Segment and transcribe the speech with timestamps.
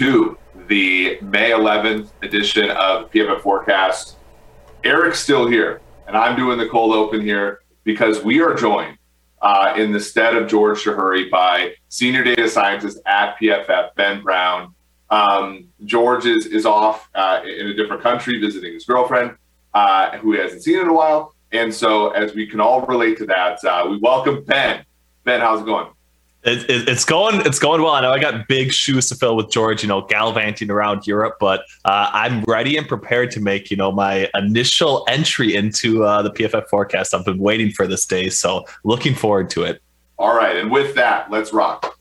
[0.00, 4.16] to the May 11th edition of PFF Forecast.
[4.82, 8.96] Eric's still here, and I'm doing the cold open here because we are joined
[9.42, 14.74] uh, in the stead of George Chahrouri by senior data scientist at PFF, Ben Brown.
[15.10, 19.36] Um, George is, is off uh, in a different country visiting his girlfriend,
[19.74, 21.34] uh, who he hasn't seen in a while.
[21.52, 24.82] And so, as we can all relate to that, uh, we welcome Ben.
[25.24, 25.88] Ben, how's it going?
[26.42, 27.92] It, it, it's going it's going well.
[27.92, 31.36] I know I got big shoes to fill with George, you know, gallivanting around Europe,
[31.38, 36.22] but uh, I'm ready and prepared to make you know my initial entry into uh,
[36.22, 37.14] the PFF forecast.
[37.14, 39.82] I've been waiting for this day, so looking forward to it.
[40.18, 41.99] All right, and with that, let's rock.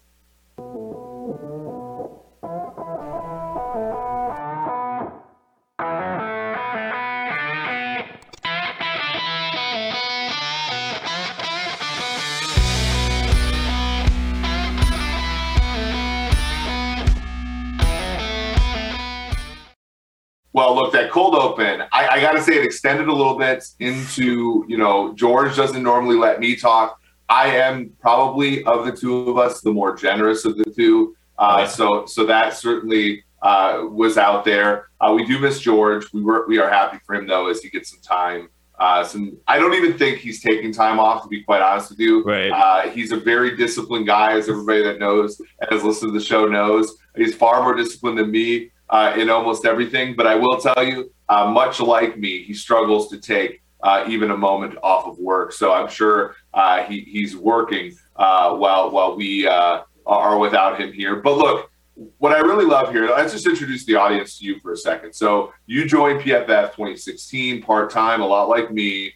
[20.60, 23.64] Well, look, that cold open, I, I got to say it extended a little bit
[23.80, 27.00] into, you know, George doesn't normally let me talk.
[27.30, 31.16] I am probably of the two of us the more generous of the two.
[31.38, 34.90] Uh, so, so that certainly uh, was out there.
[35.00, 36.12] Uh, we do miss George.
[36.12, 38.50] We were, we are happy for him though, as he gets some time.
[38.78, 42.00] Uh, some, I don't even think he's taking time off, to be quite honest with
[42.00, 42.22] you.
[42.26, 42.52] Right.
[42.52, 46.26] Uh, he's a very disciplined guy, as everybody that knows and has listened to the
[46.26, 46.98] show knows.
[47.16, 50.16] He's far more disciplined than me uh, in almost everything.
[50.16, 54.32] But I will tell you, uh, much like me, he struggles to take uh, even
[54.32, 55.54] a moment off of work.
[55.54, 60.92] So I'm sure uh, he, he's working uh, while while we uh, are without him
[60.92, 61.18] here.
[61.18, 61.72] But look,
[62.18, 65.14] what I really love here, let's just introduce the audience to you for a second.
[65.14, 69.14] So you joined PFF 2016 part time, a lot like me.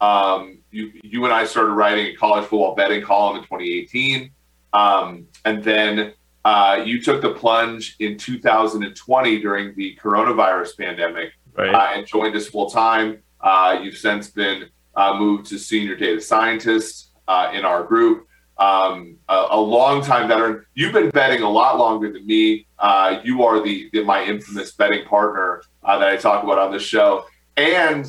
[0.00, 4.30] Um, you you and I started writing a college football betting column in 2018,
[4.74, 6.12] um, and then
[6.46, 11.74] uh, you took the plunge in 2020 during the coronavirus pandemic right.
[11.74, 13.18] uh, and joined us full time.
[13.40, 18.28] Uh, you've since been uh, moved to senior data scientist uh, in our group.
[18.58, 20.64] Um, a, a, long time veteran.
[20.74, 22.68] You've been betting a lot longer than me.
[22.78, 26.82] Uh, you are the, the, my infamous betting partner that I talk about on this
[26.82, 27.24] show,
[27.56, 28.06] and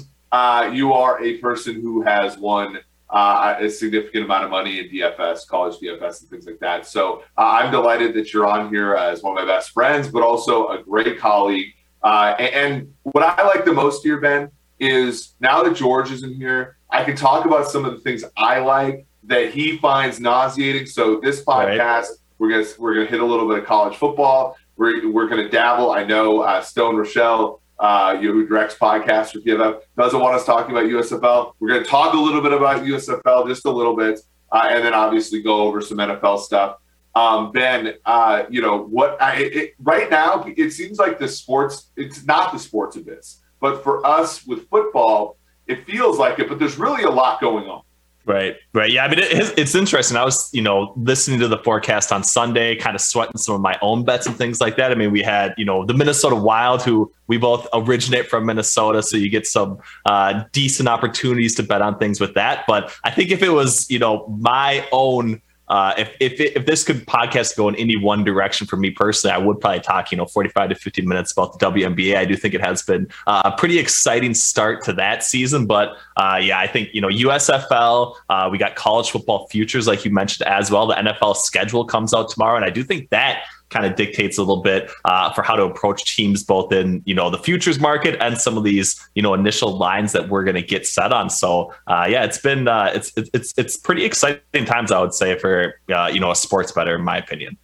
[0.76, 2.78] you are a person who has won
[3.10, 6.86] uh, a significant amount of money in DFS, college DFS, and things like that.
[6.86, 10.24] So uh, I'm delighted that you're on here as one of my best friends, but
[10.24, 11.74] also a great colleague.
[12.04, 16.24] Uh, and, and, what I like the most here, Ben, is now that George is
[16.24, 20.20] in here, I can talk about some of the things I like that he finds
[20.20, 20.86] nauseating.
[20.86, 22.06] So this podcast, right.
[22.38, 24.56] we're gonna we're gonna hit a little bit of college football.
[24.76, 25.92] We're we're gonna dabble.
[25.92, 30.36] I know uh, Stone Rochelle uh, you know, who directs podcasts for PFF, doesn't want
[30.36, 31.54] us talking about USFL.
[31.60, 34.20] We're going to talk a little bit about USFL, just a little bit,
[34.52, 36.78] uh, and then obviously go over some NFL stuff.
[37.16, 39.20] Um, ben, uh, you know what?
[39.22, 41.92] I, it, right now, it seems like the sports.
[41.96, 46.48] It's not the sports of this, but for us with football, it feels like it.
[46.48, 47.82] But there's really a lot going on.
[48.28, 48.92] Right, right.
[48.92, 50.18] Yeah, I mean, it, it's interesting.
[50.18, 53.62] I was, you know, listening to the forecast on Sunday, kind of sweating some of
[53.62, 54.92] my own bets and things like that.
[54.92, 59.02] I mean, we had, you know, the Minnesota Wild, who we both originate from Minnesota,
[59.02, 62.66] so you get some uh, decent opportunities to bet on things with that.
[62.68, 66.84] But I think if it was, you know, my own uh, if if if this
[66.84, 70.18] could podcast go in any one direction for me personally, I would probably talk you
[70.18, 72.16] know 45 to 50 minutes about the WNBA.
[72.16, 75.98] I do think it has been uh, a pretty exciting start to that season, but
[76.16, 78.16] uh, yeah, I think you know USFL.
[78.30, 80.88] Uh, we got college football futures, like you mentioned as well.
[80.88, 84.42] The NFL schedule comes out tomorrow, and I do think that kind of dictates a
[84.42, 88.18] little bit uh, for how to approach teams both in you know the futures market
[88.22, 91.30] and some of these you know initial lines that we're going to get set on.
[91.30, 95.38] So uh, yeah it's been uh, it's it's it's pretty exciting times i would say
[95.38, 97.58] for uh, you know a sports better in my opinion.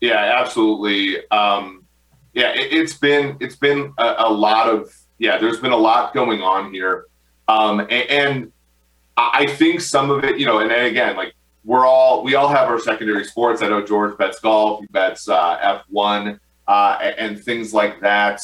[0.00, 1.26] Yeah absolutely.
[1.30, 1.84] Um,
[2.34, 6.14] yeah it, has been it's been a, a, lot of yeah there's been a lot
[6.14, 7.06] going on here.
[7.48, 8.52] Um, and, and
[9.16, 12.48] I think some of it, you know, and, and again, like we're all we all
[12.48, 13.62] have our secondary sports.
[13.62, 18.42] I know George bets golf, he bets uh, F1 uh, and things like that.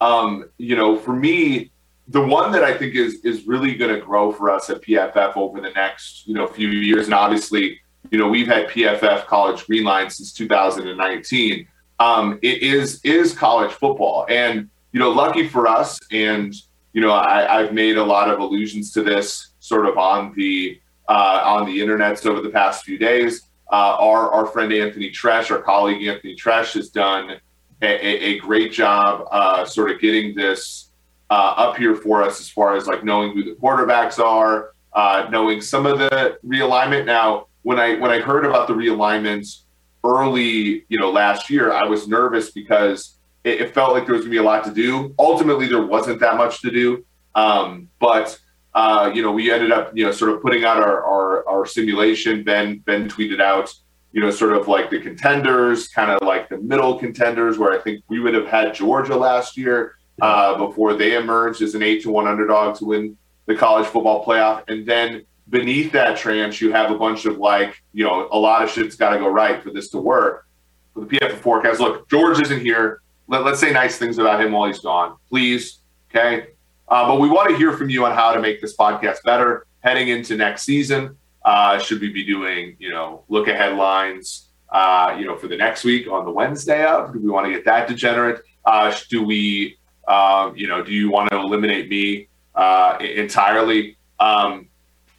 [0.00, 1.70] Um, you know, for me,
[2.08, 5.36] the one that I think is is really going to grow for us at PFF
[5.36, 7.80] over the next you know few years, and obviously,
[8.10, 11.68] you know, we've had PFF College Green Line since 2019.
[12.00, 16.54] Um, it is is college football, and you know, lucky for us, and
[16.92, 20.80] you know, I, I've made a lot of allusions to this sort of on the
[21.08, 23.42] uh, on the internet over the past few days.
[23.72, 27.40] Uh, our, our friend Anthony Treash, our colleague Anthony Treash, has done
[27.82, 30.90] a, a, a great job uh, sort of getting this
[31.30, 35.26] uh, up here for us as far as like knowing who the quarterbacks are, uh,
[35.30, 37.06] knowing some of the realignment.
[37.06, 39.62] Now, when I when I heard about the realignments,
[40.04, 44.22] early, you know, last year, I was nervous because it, it felt like there was
[44.22, 45.14] going to be a lot to do.
[45.18, 47.04] Ultimately, there wasn't that much to do.
[47.34, 48.38] Um, but
[48.74, 51.66] uh, you know, we ended up, you know, sort of putting out our, our, our
[51.66, 52.42] simulation.
[52.42, 53.72] Ben Ben tweeted out,
[54.12, 57.82] you know, sort of like the contenders, kind of like the middle contenders, where I
[57.82, 62.02] think we would have had Georgia last year uh, before they emerged as an eight
[62.02, 63.16] to one underdog to win
[63.46, 67.82] the college football playoff, and then beneath that tranche, you have a bunch of like,
[67.92, 70.46] you know, a lot of shit's got to go right for this to work.
[70.94, 73.02] For the PFF forecast, look, George isn't here.
[73.26, 75.80] Let, us say nice things about him while he's gone, please.
[76.10, 76.48] Okay.
[76.88, 79.66] Uh, but we want to hear from you on how to make this podcast better
[79.80, 81.16] heading into next season.
[81.44, 85.56] Uh, should we be doing, you know, look at headlines, uh, you know, for the
[85.56, 87.12] next week on the Wednesday of?
[87.12, 88.42] Do we want to get that degenerate?
[88.64, 89.76] Uh, do we,
[90.08, 93.96] um, you know, do you want to eliminate me uh, entirely?
[94.20, 94.68] Um,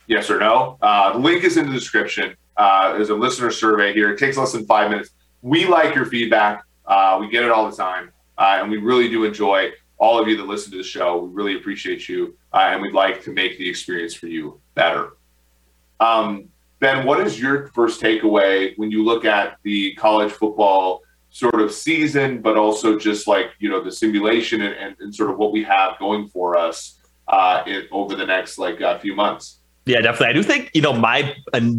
[0.07, 0.77] yes or no?
[0.81, 2.35] Uh, the link is in the description.
[2.57, 4.11] there's a listener survey here.
[4.11, 5.11] It takes less than five minutes.
[5.41, 6.63] We like your feedback.
[7.19, 10.47] we get it all the time, and we really do enjoy all of you that
[10.47, 11.17] listen to the show.
[11.17, 15.13] We really appreciate you, uh, and we'd like to make the experience for you better.
[15.99, 16.49] Um,
[16.79, 21.71] ben, what is your first takeaway when you look at the college football sort of
[21.71, 25.51] season, but also just like you know the simulation and, and, and sort of what
[25.51, 29.59] we have going for us uh, over the next like uh, few months?
[29.85, 30.27] Yeah, definitely.
[30.27, 31.35] I do think, you know, my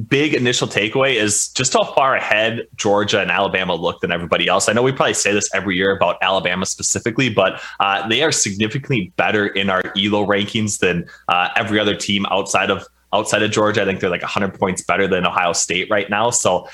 [0.08, 4.68] big initial takeaway is just how far ahead Georgia and Alabama look than everybody else.
[4.68, 8.30] I know we probably say this every year about Alabama specifically, but uh, they are
[8.30, 13.50] significantly better in our ELO rankings than uh, every other team outside of outside of
[13.50, 13.82] Georgia.
[13.82, 16.30] I think they're like 100 points better than Ohio State right now.
[16.30, 16.68] So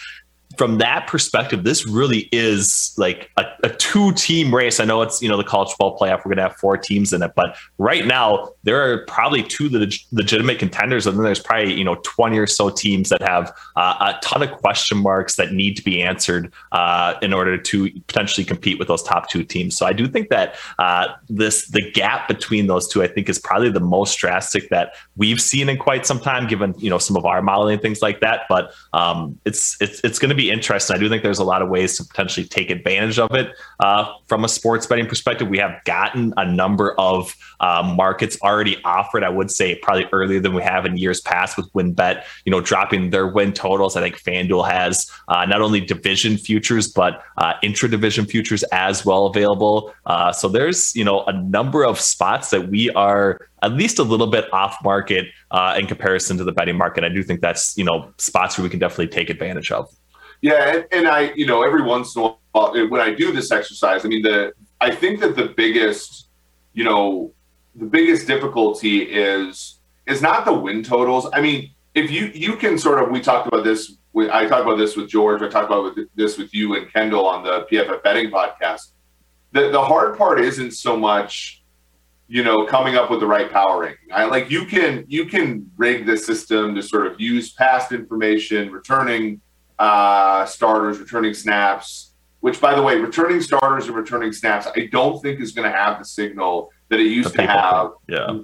[0.57, 4.81] from that perspective, this really is like a, a two team race.
[4.81, 7.13] I know it's, you know, the college football playoff, we're going to have four teams
[7.13, 11.07] in it, but right now there are probably two leg- legitimate contenders.
[11.07, 14.43] And then there's probably, you know, 20 or so teams that have uh, a ton
[14.43, 18.89] of question marks that need to be answered uh, in order to potentially compete with
[18.89, 19.77] those top two teams.
[19.77, 23.39] So I do think that uh, this, the gap between those two, I think is
[23.39, 27.17] probably the most drastic that we've seen in quite some time, given, you know, some
[27.17, 28.43] of our modeling and things like that.
[28.49, 30.97] But um, it's, it's, it's going to be be interesting.
[30.97, 34.13] I do think there's a lot of ways to potentially take advantage of it uh,
[34.27, 35.49] from a sports betting perspective.
[35.49, 39.23] We have gotten a number of uh, markets already offered.
[39.23, 42.61] I would say probably earlier than we have in years past with WynnBET, you know,
[42.61, 43.97] dropping their win totals.
[43.97, 49.27] I think FanDuel has uh, not only division futures but uh, intra-division futures as well
[49.27, 49.95] available.
[50.07, 54.03] Uh, so there's you know a number of spots that we are at least a
[54.03, 57.05] little bit off market uh, in comparison to the betting market.
[57.05, 59.89] I do think that's you know spots where we can definitely take advantage of.
[60.43, 63.33] Yeah, and, and I, you know, every once in a while uh, when I do
[63.33, 66.29] this exercise, I mean, the I think that the biggest,
[66.75, 67.33] you know,
[67.77, 71.29] the biggest difficulty is is not the win totals.
[71.33, 73.97] I mean, if you you can sort of we talked about this.
[74.15, 75.41] I talked about this with George.
[75.41, 78.93] I talked about this with you and Kendall on the PFF betting podcast.
[79.53, 81.63] The the hard part isn't so much,
[82.29, 83.95] you know, coming up with the right powering.
[84.13, 88.71] I like you can you can rig the system to sort of use past information,
[88.71, 89.41] returning
[89.79, 95.21] uh, starters, returning snaps, which, by the way, returning starters and returning snaps, I don't
[95.23, 97.93] think is going to have the signal that it used to have.
[98.09, 98.39] Yeah.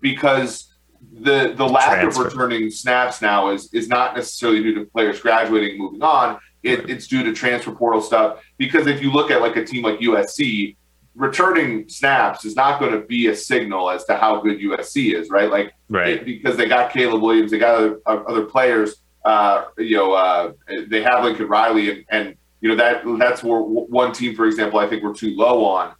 [0.00, 0.74] Because
[1.20, 2.26] the the lack Transfer.
[2.26, 6.38] of returning snaps now is is not necessarily due to players graduating, moving on.
[6.62, 6.90] It, right.
[6.90, 8.42] It's due to transfer portal stuff.
[8.56, 10.76] Because if you look at like a team like USC,
[11.14, 15.30] returning snaps is not going to be a signal as to how good USC is,
[15.30, 15.50] right?
[15.50, 16.08] Like, right.
[16.08, 20.52] It, because they got Caleb Williams, they got other, other players uh, you know, uh,
[20.88, 24.78] they have Lincoln Riley, and, and you know that that's where one team, for example,
[24.78, 25.94] I think we're too low on.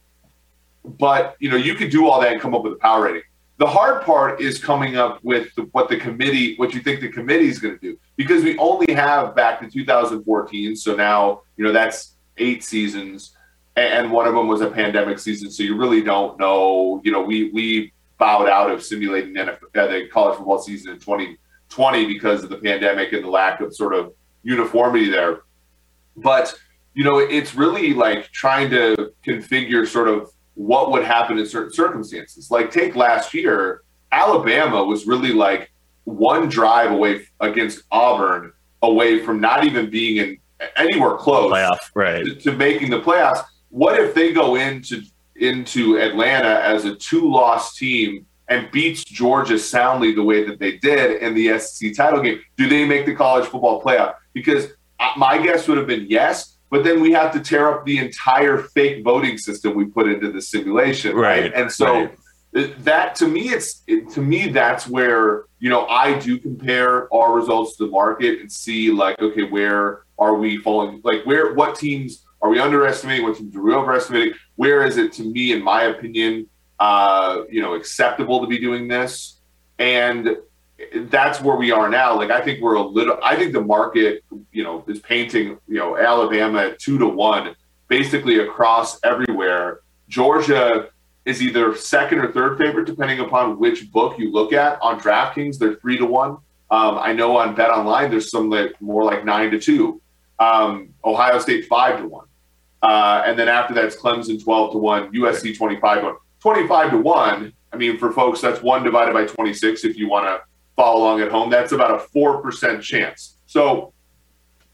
[0.83, 3.23] But you know, you could do all that and come up with a power rating.
[3.59, 7.49] The hard part is coming up with what the committee, what you think the committee
[7.49, 10.75] is going to do, because we only have back to 2014.
[10.75, 13.37] So now you know that's eight seasons,
[13.77, 15.51] and one of them was a pandemic season.
[15.51, 17.03] So you really don't know.
[17.05, 20.99] You know, we we bowed out of simulating NFL, uh, the college football season in
[20.99, 21.37] 20-
[21.69, 25.43] 20 because of the pandemic and the lack of sort of uniformity there.
[26.17, 26.55] But,
[26.95, 31.73] you know, it's really like trying to configure sort of what would happen in certain
[31.73, 32.51] circumstances.
[32.51, 35.71] Like, take last year, Alabama was really like
[36.05, 40.39] one drive away against Auburn, away from not even being in
[40.77, 42.25] anywhere close playoff, right.
[42.25, 43.45] to, to making the playoffs.
[43.71, 45.03] What if they go into
[45.37, 50.79] into Atlanta as a two loss team and beats Georgia soundly the way that they
[50.79, 54.15] did in the SEC title game, do they make the college football playoff?
[54.33, 54.69] Because
[55.01, 57.99] uh, my guess would have been yes, but then we have to tear up the
[57.99, 61.43] entire fake voting system we put into the simulation, right?
[61.43, 61.55] right?
[61.55, 62.11] And so,
[62.53, 62.85] right.
[62.85, 67.33] that to me, it's it, to me that's where you know I do compare our
[67.33, 71.01] results to the market and see like, okay, where are we falling?
[71.05, 73.25] Like, where what teams are we underestimating?
[73.25, 74.35] What teams are we overestimating?
[74.57, 76.49] Where is it to me, in my opinion,
[76.79, 79.37] uh, you know, acceptable to be doing this?
[79.79, 80.37] And
[80.95, 82.17] that's where we are now.
[82.17, 83.19] Like I think we're a little.
[83.23, 87.55] I think the market, you know, is painting you know Alabama at two to one,
[87.89, 89.81] basically across everywhere.
[90.09, 90.89] Georgia
[91.25, 94.81] is either second or third favorite, depending upon which book you look at.
[94.81, 96.39] On DraftKings, they're three to one.
[96.71, 100.01] Um, I know on BetOnline, there's some like more like nine to two.
[100.39, 102.27] Um, Ohio State five to one,
[102.83, 106.17] uh, and then after that's Clemson twelve to one, USC twenty five to one.
[106.41, 107.53] Twenty five to one.
[107.73, 109.85] I mean, for folks, that's one divided by twenty six.
[109.85, 110.41] If you want to
[110.77, 113.39] follow along at home, that's about a four percent chance.
[113.47, 113.93] So,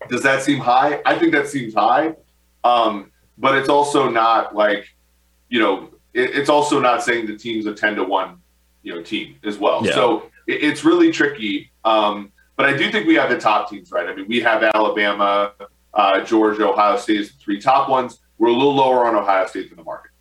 [0.09, 1.01] does that seem high?
[1.07, 2.15] I think that seems high,
[2.63, 4.87] um, but it's also not like,
[5.49, 8.39] you know, it, it's also not saying the team's a ten to one,
[8.83, 9.85] you know, team as well.
[9.85, 9.95] Yeah.
[9.95, 11.71] So it, it's really tricky.
[11.85, 14.09] Um, but I do think we have the top teams right.
[14.09, 15.53] I mean, we have Alabama,
[15.95, 18.21] uh, Georgia, Ohio State as the three top ones.
[18.39, 20.13] We're a little lower on Ohio State than the market.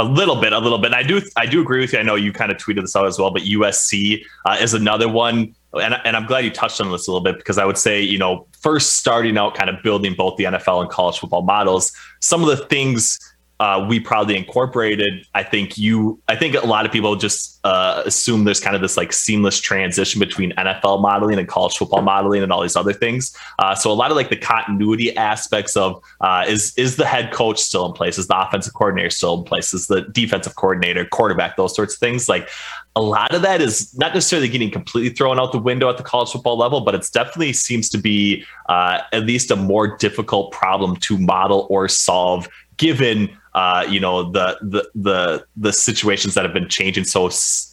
[0.00, 0.86] A little bit, a little bit.
[0.86, 1.98] And I do, I do agree with you.
[1.98, 5.10] I know you kind of tweeted this out as well, but USC uh, is another
[5.10, 7.76] one, and, and I'm glad you touched on this a little bit because I would
[7.76, 11.42] say, you know, first starting out, kind of building both the NFL and college football
[11.42, 11.92] models.
[12.20, 13.18] Some of the things
[13.60, 15.26] uh, we probably incorporated.
[15.34, 18.80] I think you, I think a lot of people just uh, assume there's kind of
[18.80, 22.94] this like seamless transition between NFL modeling and college football modeling and all these other
[22.94, 23.36] things.
[23.58, 27.34] Uh, so a lot of like the continuity aspects of uh, is is the head
[27.34, 28.16] coach still in place?
[28.16, 29.74] Is the offensive coordinator still in place?
[29.74, 32.30] Is the defensive coordinator, quarterback, those sorts of things?
[32.30, 32.48] Like
[32.96, 36.02] a lot of that is not necessarily getting completely thrown out the window at the
[36.02, 40.50] college football level, but it definitely seems to be uh, at least a more difficult
[40.50, 42.48] problem to model or solve
[42.78, 47.30] given uh, you know the the the the situations that have been changing so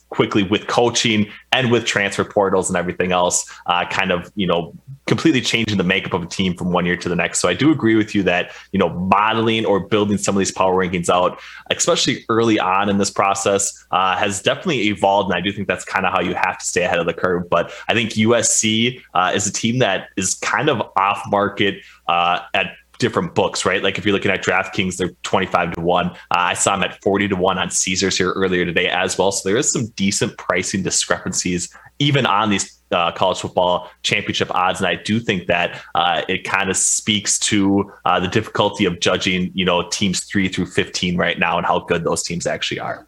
[0.10, 4.74] quickly with coaching and with transfer portals and everything else, uh, kind of you know
[5.06, 7.40] completely changing the makeup of a team from one year to the next.
[7.40, 10.52] So I do agree with you that you know modeling or building some of these
[10.52, 11.40] power rankings out,
[11.72, 15.86] especially early on in this process, uh, has definitely evolved, and I do think that's
[15.86, 17.50] kind of how you have to stay ahead of the curve.
[17.50, 22.42] But I think USC uh, is a team that is kind of off market uh,
[22.54, 23.84] at different books, right?
[23.84, 26.06] Like if you're looking at DraftKings, they're 25 to 1.
[26.08, 29.32] Uh, I saw them at 40 to 1 on Caesars here earlier today as well.
[29.32, 34.80] So there is some decent pricing discrepancies even on these uh, college football championship odds.
[34.80, 39.00] And I do think that uh, it kind of speaks to uh, the difficulty of
[39.00, 42.80] judging, you know, teams three through 15 right now and how good those teams actually
[42.80, 43.08] are.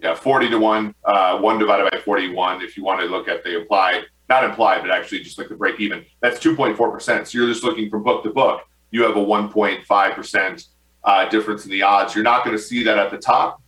[0.00, 2.60] Yeah, 40 to 1, uh, 1 divided by 41.
[2.60, 5.54] If you want to look at the implied, not implied, but actually just like the
[5.54, 7.26] break even, that's 2.4%.
[7.26, 10.68] So you're just looking from book to book you have a 1.5%
[11.04, 12.14] uh, difference in the odds.
[12.14, 13.60] You're not going to see that at the top,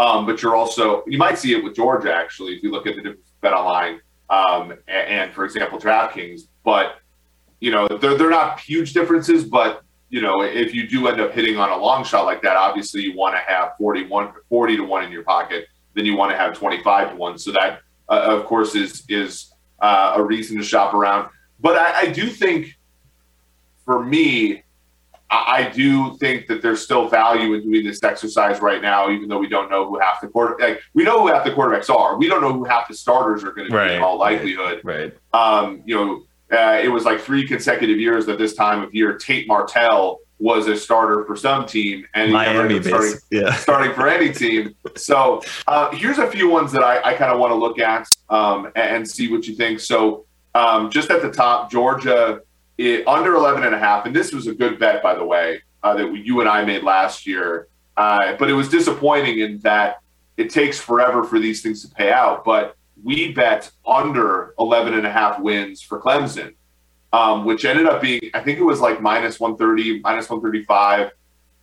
[0.00, 2.96] um, but you're also, you might see it with Georgia, actually, if you look at
[2.96, 6.42] the BetOnline um, and, and, for example, DraftKings.
[6.64, 6.96] But,
[7.60, 11.32] you know, they're, they're not huge differences, but, you know, if you do end up
[11.32, 14.82] hitting on a long shot like that, obviously you want to have 41, 40 to
[14.82, 15.66] 1 in your pocket.
[15.94, 17.38] Then you want to have 25 to 1.
[17.38, 21.28] So that, uh, of course, is, is uh, a reason to shop around.
[21.60, 22.78] But I, I do think
[23.84, 24.62] for me,
[25.30, 29.38] I, do think that there's still value in doing this exercise right now, even though
[29.38, 30.56] we don't know who half the quarter.
[30.58, 32.18] Like we know who half the quarterbacks are.
[32.18, 34.80] We don't know who half the starters are going to be right, in all likelihood.
[34.82, 35.14] Right.
[35.32, 36.22] Um, you know,
[36.56, 39.16] uh, it was like three consecutive years at this time of year.
[39.16, 43.52] Tate Martell was a starter for some team, and Miami starting, yeah.
[43.56, 44.74] starting for any team.
[44.96, 48.08] So uh, here's a few ones that I, I kind of want to look at
[48.30, 49.80] um, and, and see what you think.
[49.80, 52.40] So um, just at the top, Georgia
[52.80, 54.06] it, under 11 and a half.
[54.06, 56.82] And this was a good bet, by the way, uh, that you and I made
[56.82, 57.68] last year.
[57.96, 60.00] Uh, but it was disappointing in that
[60.38, 62.44] it takes forever for these things to pay out.
[62.44, 66.54] But we bet under 11 and a half wins for Clemson,
[67.12, 71.10] um, which ended up being, I think it was like minus 130, minus 135.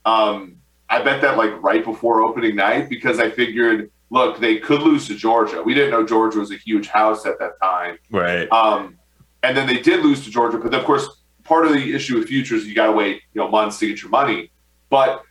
[0.04, 0.56] Um,
[0.88, 5.08] I bet that like right before opening night because I figured, look, they could lose
[5.08, 5.62] to Georgia.
[5.62, 7.98] We didn't know Georgia was a huge house at that time.
[8.10, 8.50] Right.
[8.52, 8.98] Um,
[9.42, 10.58] and then they did lose to Georgia.
[10.58, 13.48] But of course, part of the issue with futures, you got to wait, you know,
[13.48, 14.50] months to get your money.
[14.90, 15.22] But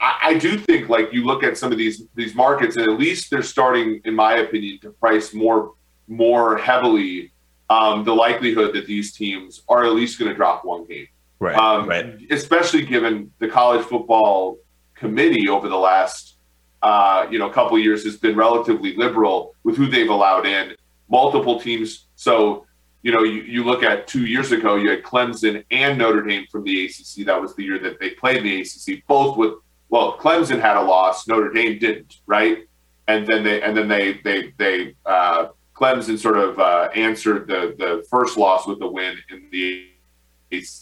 [0.00, 2.98] I, I, do think, like you look at some of these these markets, and at
[2.98, 5.74] least they're starting, in my opinion, to price more
[6.08, 7.32] more heavily
[7.68, 11.08] um, the likelihood that these teams are at least going to drop one game.
[11.38, 11.56] Right.
[11.56, 12.18] Um, right.
[12.30, 14.58] Especially given the college football
[14.94, 16.36] committee over the last
[16.82, 20.74] uh, you know couple years has been relatively liberal with who they've allowed in.
[21.08, 22.06] Multiple teams.
[22.16, 22.65] So
[23.06, 26.44] you know, you, you look at two years ago, you had Clemson and Notre Dame
[26.50, 27.24] from the ACC.
[27.24, 29.52] That was the year that they played the ACC, both with
[29.88, 32.66] well, Clemson had a loss, Notre Dame didn't, right?
[33.06, 37.76] And then they and then they they they uh, Clemson sort of uh, answered the
[37.78, 39.86] the first loss with the win in the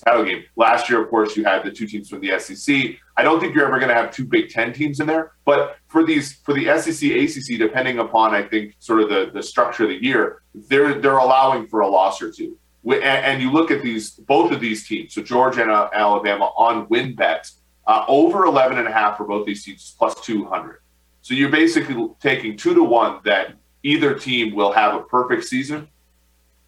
[0.04, 0.44] title game.
[0.56, 2.96] Last year, of course, you had the two teams from the SEC.
[3.16, 5.76] I don't think you're ever going to have two Big Ten teams in there, but
[5.88, 9.84] for these for the SEC, ACC, depending upon I think sort of the the structure
[9.84, 12.58] of the year, they're they're allowing for a loss or two.
[12.86, 16.86] And you look at these both of these teams, so Georgia and uh, Alabama on
[16.88, 20.80] win bets uh, over 11 and a half for both these teams plus 200.
[21.22, 25.88] So you're basically taking two to one that either team will have a perfect season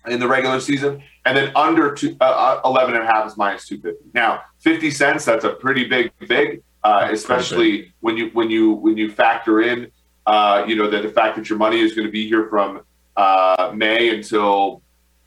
[0.08, 3.36] in the regular season, and then under two, uh, uh 11 and a half is
[3.36, 4.10] minus 250.
[4.14, 8.96] Now, 50 cents, that's a pretty big, big, uh, especially when you when you when
[8.96, 9.90] you factor in,
[10.26, 12.82] uh, you know, that the fact that your money is going to be here from
[13.16, 14.82] uh, May until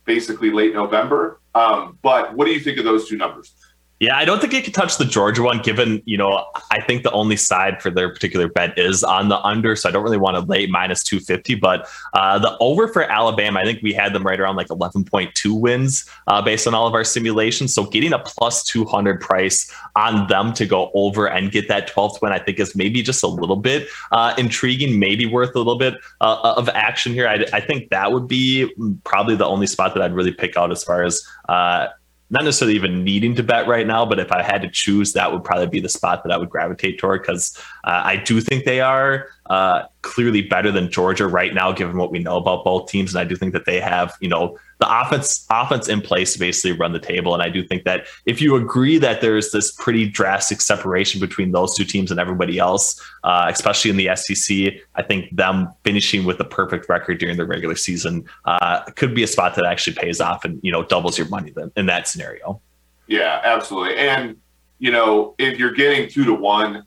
[0.06, 1.40] basically late November.
[1.56, 3.54] Um, but what do you think of those two numbers?
[4.00, 7.04] Yeah, I don't think it could touch the Georgia one, given, you know, I think
[7.04, 9.76] the only side for their particular bet is on the under.
[9.76, 11.56] So I don't really want to lay minus 250.
[11.56, 15.60] But uh, the over for Alabama, I think we had them right around like 11.2
[15.60, 17.74] wins uh, based on all of our simulations.
[17.74, 22.22] So getting a plus 200 price on them to go over and get that 12th
[22.22, 25.78] win, I think is maybe just a little bit uh, intriguing, maybe worth a little
[25.78, 27.28] bit uh, of action here.
[27.28, 28.72] I, I, think that would be
[29.04, 31.88] probably the only spot that I'd really pick out as far as uh,
[32.30, 35.32] not necessarily even needing to bet right now, but if I had to choose, that
[35.32, 38.66] would probably be the spot that I would gravitate toward because uh, I do think
[38.66, 42.90] they are uh, clearly better than Georgia right now, given what we know about both
[42.90, 43.14] teams.
[43.14, 46.40] And I do think that they have, you know, the offense offense in place to
[46.40, 47.34] basically run the table.
[47.34, 51.52] And I do think that if you agree that there's this pretty drastic separation between
[51.52, 56.24] those two teams and everybody else, uh, especially in the SEC, I think them finishing
[56.24, 59.98] with a perfect record during the regular season uh, could be a spot that actually
[59.98, 62.62] pays off and you know doubles your money then in that scenario.
[63.08, 63.98] Yeah, absolutely.
[63.98, 64.38] And
[64.78, 66.86] you know, if you're getting two to one,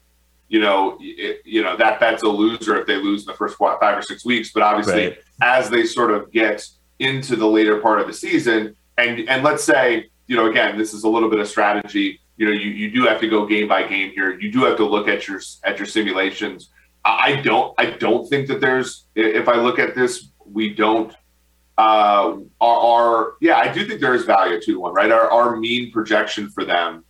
[0.48, 3.58] you know, it, you know that that's a loser if they lose in the first
[3.58, 4.50] five or six weeks.
[4.50, 5.18] But obviously, right.
[5.42, 6.66] as they sort of get
[7.02, 10.94] into the later part of the season, and and let's say, you know, again, this
[10.94, 12.20] is a little bit of strategy.
[12.36, 14.38] You know, you, you do have to go game by game here.
[14.38, 16.70] You do have to look at your at your simulations.
[17.04, 21.12] I don't I don't think that there's if I look at this, we don't
[21.78, 25.10] uh our, our yeah, I do think there is value to one, right?
[25.10, 27.04] Our our mean projection for them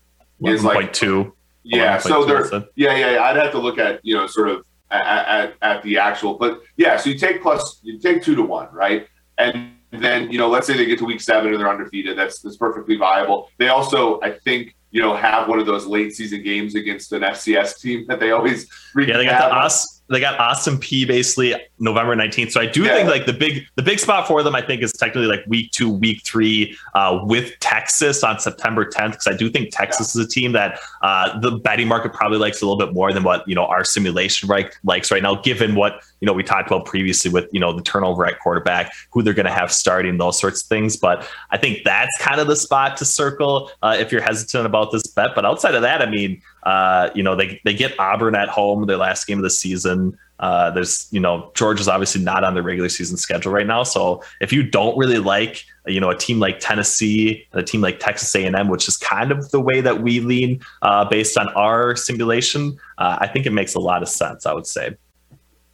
[0.44, 1.34] is like two.
[1.64, 2.46] Yeah, so there.
[2.74, 5.82] Yeah, yeah, yeah, I'd have to look at you know sort of at, at, at
[5.82, 6.96] the actual, but yeah.
[6.96, 9.06] So you take plus, you take two to one, right?
[9.38, 12.16] And then you know, let's say they get to week seven and they're undefeated.
[12.16, 13.50] That's that's perfectly viable.
[13.58, 17.22] They also, I think, you know, have one of those late season games against an
[17.22, 18.68] FCS team that they always.
[18.94, 22.52] Yeah, they got the us they got Austin Peay basically November 19th.
[22.52, 22.96] So I do yeah.
[22.96, 25.70] think like the big the big spot for them I think is technically like week
[25.72, 30.20] 2 week 3 uh, with Texas on September 10th because I do think Texas yeah.
[30.20, 33.22] is a team that uh, the betting market probably likes a little bit more than
[33.22, 36.68] what, you know, our simulation right, likes right now given what, you know, we talked
[36.68, 40.18] about previously with, you know, the turnover at quarterback, who they're going to have starting
[40.18, 43.96] those sorts of things, but I think that's kind of the spot to circle uh,
[43.98, 47.34] if you're hesitant about this bet, but outside of that, I mean, uh, you know,
[47.34, 50.16] they they get Auburn at home, their last game of the season.
[50.38, 53.82] Uh, there's, you know, Georgia's obviously not on the regular season schedule right now.
[53.82, 58.00] So if you don't really like, you know, a team like Tennessee, a team like
[58.00, 61.94] Texas A&M, which is kind of the way that we lean uh, based on our
[61.94, 64.46] simulation, uh, I think it makes a lot of sense.
[64.46, 64.96] I would say.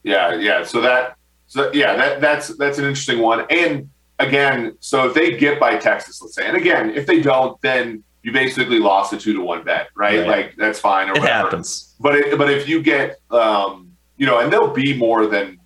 [0.09, 0.65] Yeah, yeah.
[0.65, 1.17] So that,
[1.47, 3.47] so yeah, that that's that's an interesting one.
[3.51, 7.61] And again, so if they get by Texas, let's say, and again, if they don't,
[7.61, 10.21] then you basically lost a two to one bet, right?
[10.21, 10.29] right.
[10.29, 11.09] Like that's fine.
[11.09, 11.45] Or it whatever.
[11.45, 11.95] happens.
[12.01, 15.59] But it, but if you get, um, you know, and they'll be more than,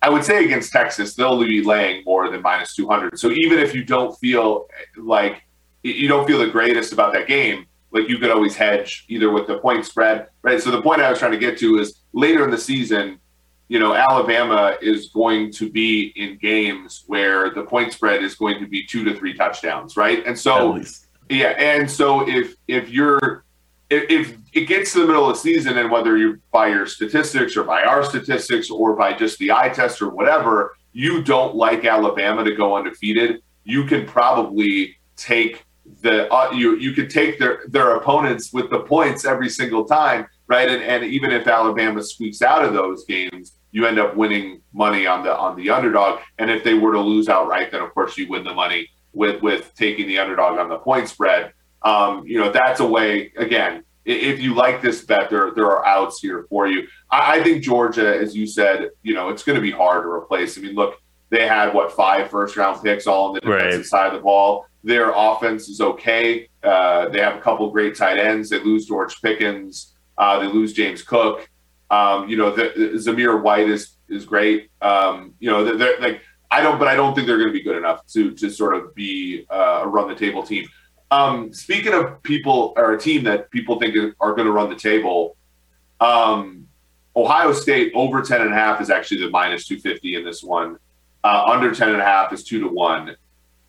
[0.00, 3.18] I would say against Texas, they'll be laying more than minus two hundred.
[3.18, 5.42] So even if you don't feel like
[5.82, 9.46] you don't feel the greatest about that game, like you could always hedge either with
[9.46, 10.60] the point spread, right?
[10.60, 13.18] So the point I was trying to get to is later in the season,
[13.68, 18.60] you know, Alabama is going to be in games where the point spread is going
[18.60, 20.26] to be two to three touchdowns, right?
[20.26, 20.80] And so
[21.28, 23.44] yeah, and so if if you're
[23.90, 26.86] if, if, it gets to the middle of the season and whether you by your
[26.86, 31.54] statistics or by our statistics or by just the eye test or whatever, you don't
[31.54, 35.64] like Alabama to go undefeated, you can probably take
[36.02, 40.26] the uh, you you could take their their opponents with the points every single time,
[40.46, 40.68] right?
[40.68, 45.06] And and even if Alabama squeaks out of those games, you end up winning money
[45.06, 46.18] on the on the underdog.
[46.38, 49.40] And if they were to lose outright, then of course you win the money with
[49.40, 51.52] with taking the underdog on the point spread.
[51.82, 53.32] Um, you know, that's a way.
[53.36, 56.88] Again, if you like this bet, there there are outs here for you.
[57.08, 60.08] I, I think Georgia, as you said, you know, it's going to be hard to
[60.08, 60.58] replace.
[60.58, 63.86] I mean, look, they had what five first round picks all on the defensive right.
[63.86, 64.66] side of the ball.
[64.82, 66.48] Their offense is okay.
[66.64, 68.50] Uh, they have a couple great tight ends.
[68.50, 69.94] They lose George Pickens.
[70.16, 71.48] Uh, they lose James Cook.
[71.90, 74.70] Um, you know, the, Zamir White is is great.
[74.80, 77.52] Um, you know, they're, they're, like I don't, but I don't think they're going to
[77.52, 80.68] be good enough to to sort of be uh, a run the table team.
[81.10, 84.76] Um, speaking of people or a team that people think are going to run the
[84.76, 85.36] table,
[86.00, 86.66] um,
[87.16, 90.78] Ohio State over 10 and a half is actually the minus 250 in this one.
[91.24, 93.16] Uh, under 10 and a half is two to one.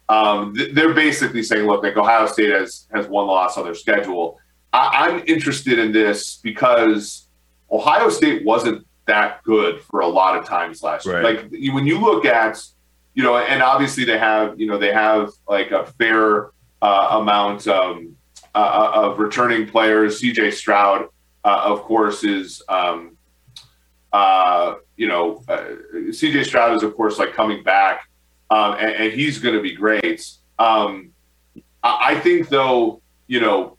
[0.10, 3.76] Um, th- they're basically saying, look, like Ohio State has has one loss on their
[3.76, 4.40] schedule.
[4.74, 7.28] I- I'm interested in this because
[7.72, 11.24] Ohio State wasn't that good for a lot of times last year.
[11.24, 12.62] Like when you look at,
[13.14, 16.52] you know, and obviously they have, you know, they have like a fair
[16.82, 18.16] uh, amount um,
[18.56, 20.22] uh, of returning players.
[20.22, 21.08] CJ Stroud,
[21.44, 23.18] uh, of course, is, um,
[24.14, 28.10] uh, you know, uh, CJ Stroud is, of course, like coming back,
[28.50, 30.28] um, and, and, he's going to be great.
[30.58, 31.12] Um,
[31.84, 33.78] I, I think, though, you know,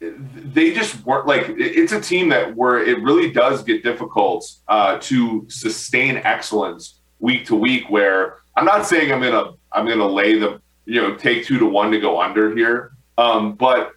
[0.00, 4.98] they just weren't like it's a team that where it really does get difficult uh,
[5.00, 7.90] to sustain excellence week to week.
[7.90, 11.66] Where I'm not saying I'm gonna I'm gonna lay the you know take two to
[11.66, 13.92] one to go under here, um, but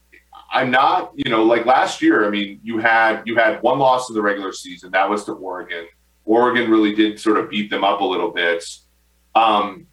[0.52, 2.26] I'm not you know like last year.
[2.26, 5.34] I mean, you had you had one loss in the regular season that was to
[5.34, 5.86] Oregon.
[6.26, 8.64] Oregon really did sort of beat them up a little bit.
[9.36, 9.86] Um,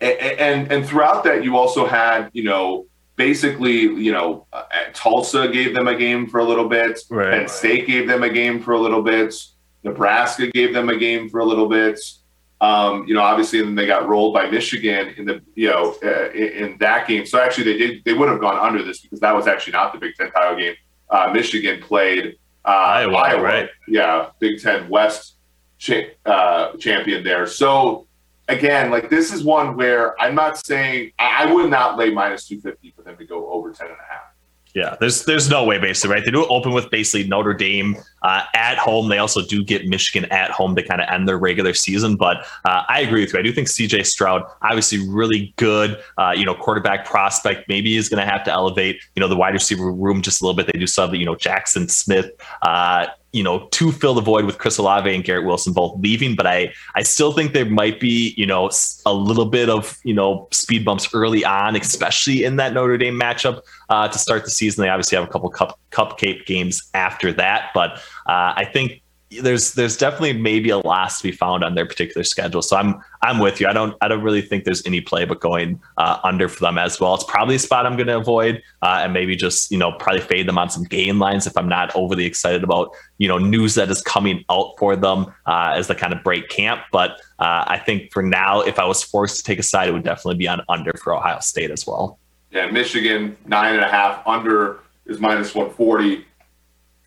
[0.00, 2.86] and, and and throughout that, you also had you know
[3.20, 4.62] basically, you know, uh,
[4.94, 6.98] Tulsa gave them a game for a little bit.
[7.10, 7.32] Right.
[7.32, 9.34] Penn State gave them a game for a little bit.
[9.84, 12.00] Nebraska gave them a game for a little bit.
[12.62, 16.30] Um, you know, obviously, then they got rolled by Michigan in the, you know, uh,
[16.30, 17.26] in, in, that game.
[17.26, 19.92] So actually, they did, they would have gone under this because that was actually not
[19.92, 20.76] the Big Ten title game.
[21.10, 23.68] Uh, Michigan played uh, Iowa, Iowa, right?
[23.86, 25.36] Yeah, Big Ten West
[25.76, 27.46] cha- uh, champion there.
[27.46, 28.06] So
[28.50, 32.92] again, like this is one where I'm not saying I, would not lay minus 250
[32.96, 34.22] for them to go over 10 and a half.
[34.72, 36.24] Yeah, there's there's no way basically, right?
[36.24, 39.08] They do open with basically Notre Dame uh, at home.
[39.08, 42.14] They also do get Michigan at home to kind of end their regular season.
[42.14, 43.40] But uh, I agree with you.
[43.40, 47.68] I do think CJ Stroud, obviously really good, uh, you know, quarterback prospect.
[47.68, 50.44] Maybe is going to have to elevate, you know, the wide receiver room just a
[50.44, 50.72] little bit.
[50.72, 52.30] They do have, you know, Jaxon Smith,
[52.62, 56.34] uh, you know, to fill the void with Chris Olave and Garrett Wilson both leaving.
[56.34, 58.70] But I, I still think there might be, you know,
[59.06, 63.18] a little bit of, you know, speed bumps early on, especially in that Notre Dame
[63.18, 64.82] matchup uh, to start the season.
[64.82, 69.74] They obviously have a couple cup cupcake games after that, but uh, I think there's
[69.74, 72.62] there's definitely maybe a loss to be found on their particular schedule.
[72.62, 73.68] So I'm I'm with you.
[73.68, 76.78] I don't I don't really think there's any play but going uh, under for them
[76.78, 77.14] as well.
[77.14, 80.22] It's probably a spot I'm going to avoid uh, and maybe just you know probably
[80.22, 83.76] fade them on some gain lines if I'm not overly excited about you know news
[83.76, 86.82] that is coming out for them uh, as the kind of break camp.
[86.90, 89.92] But uh, I think for now, if I was forced to take a side, it
[89.92, 92.18] would definitely be on under for Ohio State as well.
[92.50, 96.26] Yeah, Michigan nine and a half under is minus one forty.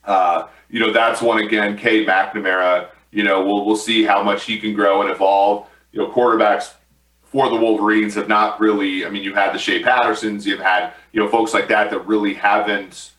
[0.05, 1.77] Uh, you know, that's one again.
[1.77, 2.89] Cade McNamara.
[3.11, 5.67] You know, we'll we'll see how much he can grow and evolve.
[5.91, 6.73] You know, quarterbacks
[7.23, 9.05] for the Wolverines have not really.
[9.05, 12.05] I mean, you had the Shea Pattersons, you've had you know folks like that that
[12.07, 13.11] really haven't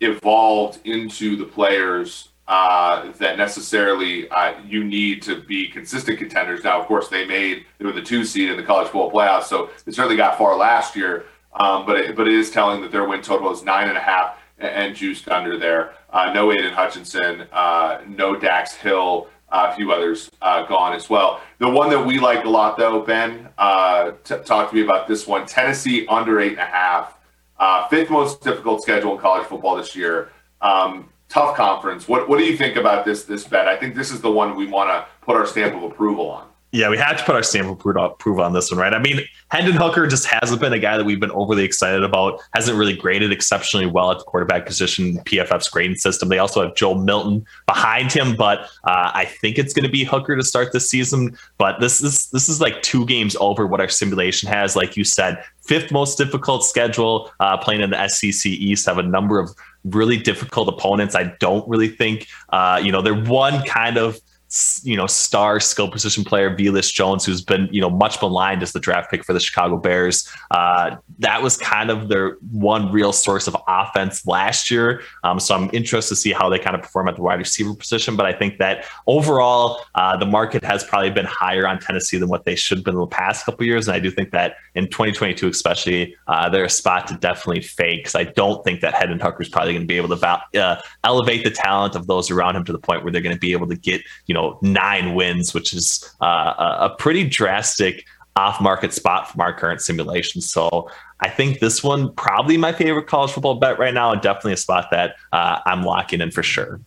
[0.00, 6.64] evolved into the players uh, that necessarily uh, you need to be consistent contenders.
[6.64, 9.44] Now, of course, they made they were the two seed in the college football playoffs,
[9.44, 11.26] so they certainly got far last year.
[11.54, 14.00] Um, but it, but it is telling that their win total is nine and a
[14.00, 15.94] half and, juiced under there.
[16.10, 21.08] Uh, no Aidan Hutchinson, uh, no Dax Hill, uh, a few others uh, gone as
[21.08, 21.40] well.
[21.58, 25.08] The one that we like a lot, though, Ben, uh, t- talk to me about
[25.08, 25.46] this one.
[25.46, 27.18] Tennessee under eight and a half,
[27.58, 30.30] uh, fifth most difficult schedule in college football this year.
[30.60, 32.08] Um, tough conference.
[32.08, 33.68] What what do you think about this this bet?
[33.68, 36.47] I think this is the one we want to put our stamp of approval on.
[36.70, 38.92] Yeah, we had to put our stamp of on this one, right?
[38.92, 42.42] I mean, Hendon Hooker just hasn't been a guy that we've been overly excited about.
[42.52, 46.28] Hasn't really graded exceptionally well at the quarterback position, PFF's grading system.
[46.28, 50.04] They also have Joe Milton behind him, but uh, I think it's going to be
[50.04, 51.38] Hooker to start this season.
[51.56, 54.76] But this is this is like two games over what our simulation has.
[54.76, 59.02] Like you said, fifth most difficult schedule, uh, playing in the SEC East, have a
[59.02, 59.48] number of
[59.84, 61.14] really difficult opponents.
[61.14, 64.20] I don't really think, uh, you know, they're one kind of
[64.82, 68.72] you know, star skill position player Velus Jones, who's been, you know, much maligned as
[68.72, 70.26] the draft pick for the Chicago Bears.
[70.50, 75.02] Uh, that was kind of their one real source of offense last year.
[75.22, 77.74] Um, so I'm interested to see how they kind of perform at the wide receiver
[77.74, 78.16] position.
[78.16, 82.30] But I think that overall, uh, the market has probably been higher on Tennessee than
[82.30, 83.86] what they should have been in the past couple years.
[83.86, 88.00] And I do think that in 2022, especially, uh, they're a spot to definitely fake
[88.00, 90.80] because I don't think that Hendon Hooker is probably going to be able to uh,
[91.04, 93.52] elevate the talent of those around him to the point where they're going to be
[93.52, 98.04] able to get, you know, know nine wins, which is uh, a pretty drastic
[98.36, 100.40] off market spot from our current simulation.
[100.40, 100.88] So
[101.20, 104.58] I think this one probably my favorite college football bet right now, and definitely a
[104.58, 106.80] spot that uh, I'm locking in for sure.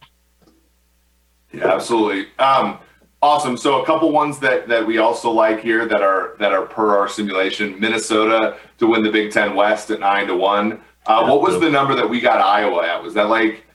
[1.54, 2.28] Yeah, absolutely.
[2.40, 2.80] Um,
[3.22, 3.58] awesome.
[3.58, 6.98] So a couple ones that that we also like here that are that are per
[6.98, 10.80] our simulation: Minnesota to win the Big Ten West at nine to one.
[11.06, 13.04] Uh, what was the number that we got Iowa at?
[13.04, 13.66] Was that like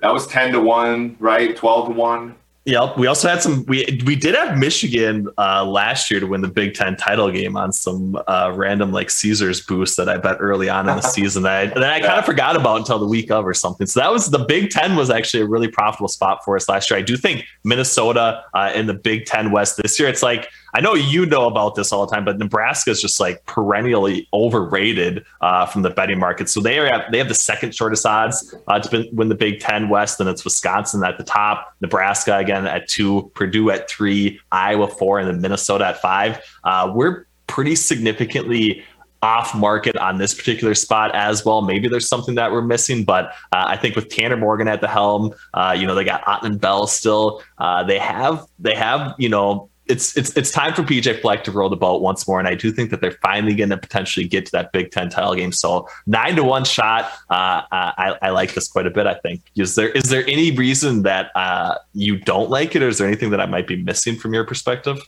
[0.00, 1.54] that was ten to one, right?
[1.54, 2.34] Twelve to one.
[2.66, 2.98] Yep.
[2.98, 3.64] We also had some.
[3.66, 7.56] We we did have Michigan uh, last year to win the Big Ten title game
[7.56, 11.42] on some uh, random like Caesars boost that I bet early on in the season
[11.44, 12.06] that I, that I yeah.
[12.06, 13.86] kind of forgot about until the week of or something.
[13.86, 16.90] So that was the Big Ten was actually a really profitable spot for us last
[16.90, 16.98] year.
[16.98, 20.10] I do think Minnesota uh, in the Big Ten West this year.
[20.10, 23.20] It's like I know you know about this all the time, but Nebraska is just
[23.20, 26.48] like perennially overrated uh, from the betting market.
[26.48, 29.88] So they are they have the second shortest odds uh, to win the Big Ten
[29.88, 34.88] West, and it's Wisconsin at the top, Nebraska again at two, Purdue at three, Iowa
[34.88, 36.40] four, and then Minnesota at five.
[36.64, 38.84] Uh, we're pretty significantly
[39.22, 41.60] off market on this particular spot as well.
[41.62, 44.88] Maybe there's something that we're missing, but uh, I think with Tanner Morgan at the
[44.88, 47.42] helm, uh, you know, they got Autman Bell still.
[47.58, 51.50] Uh, they have they have you know it's it's it's time for PJ Fleck to
[51.50, 54.26] roll the boat once more, and I do think that they're finally going to potentially
[54.26, 55.52] get to that Big Ten title game.
[55.52, 57.06] So nine to one shot.
[57.28, 59.06] Uh, I, I like this quite a bit.
[59.06, 62.88] I think is there is there any reason that uh, you don't like it, or
[62.88, 64.98] is there anything that I might be missing from your perspective?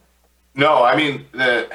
[0.55, 1.71] No, I mean the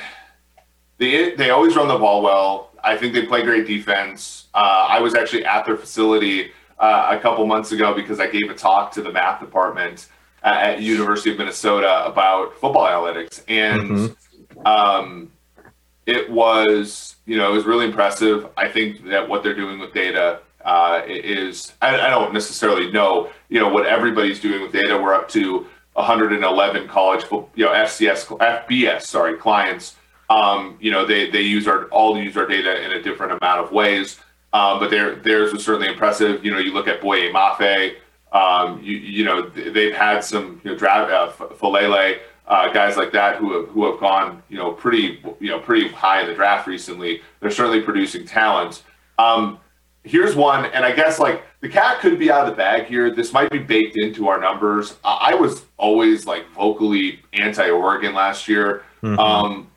[0.97, 2.71] they they always run the ball well.
[2.83, 4.47] I think they play great defense.
[4.53, 8.49] Uh, I was actually at their facility uh, a couple months ago because I gave
[8.49, 10.07] a talk to the math department
[10.43, 14.67] at University of Minnesota about football analytics, and mm-hmm.
[14.67, 15.31] um,
[16.05, 18.47] it was you know it was really impressive.
[18.57, 23.29] I think that what they're doing with data uh, is I, I, don't necessarily know
[23.49, 24.97] you know what everybody's doing with data.
[24.97, 27.23] We're up to 111 college
[27.55, 29.95] you know FCS FBS sorry clients.
[30.29, 33.65] Um, you know they they use our all use our data in a different amount
[33.65, 34.19] of ways.
[34.53, 36.43] Um, but their theirs was certainly impressive.
[36.43, 37.95] You know, you look at Boye Mafe,
[38.31, 43.11] um, you, you know, they've had some you know, draft uh, Faalele, uh, guys like
[43.11, 46.33] that who have who have gone you know pretty you know pretty high in the
[46.33, 47.21] draft recently.
[47.39, 48.83] They're certainly producing talent.
[49.19, 49.59] Um,
[50.03, 53.13] here's one, and I guess like the cat could be out of the bag here.
[53.13, 54.95] This might be baked into our numbers.
[55.03, 58.83] I, I was always like vocally anti-Oregon last year.
[59.03, 59.19] Mm-hmm.
[59.19, 59.67] Um,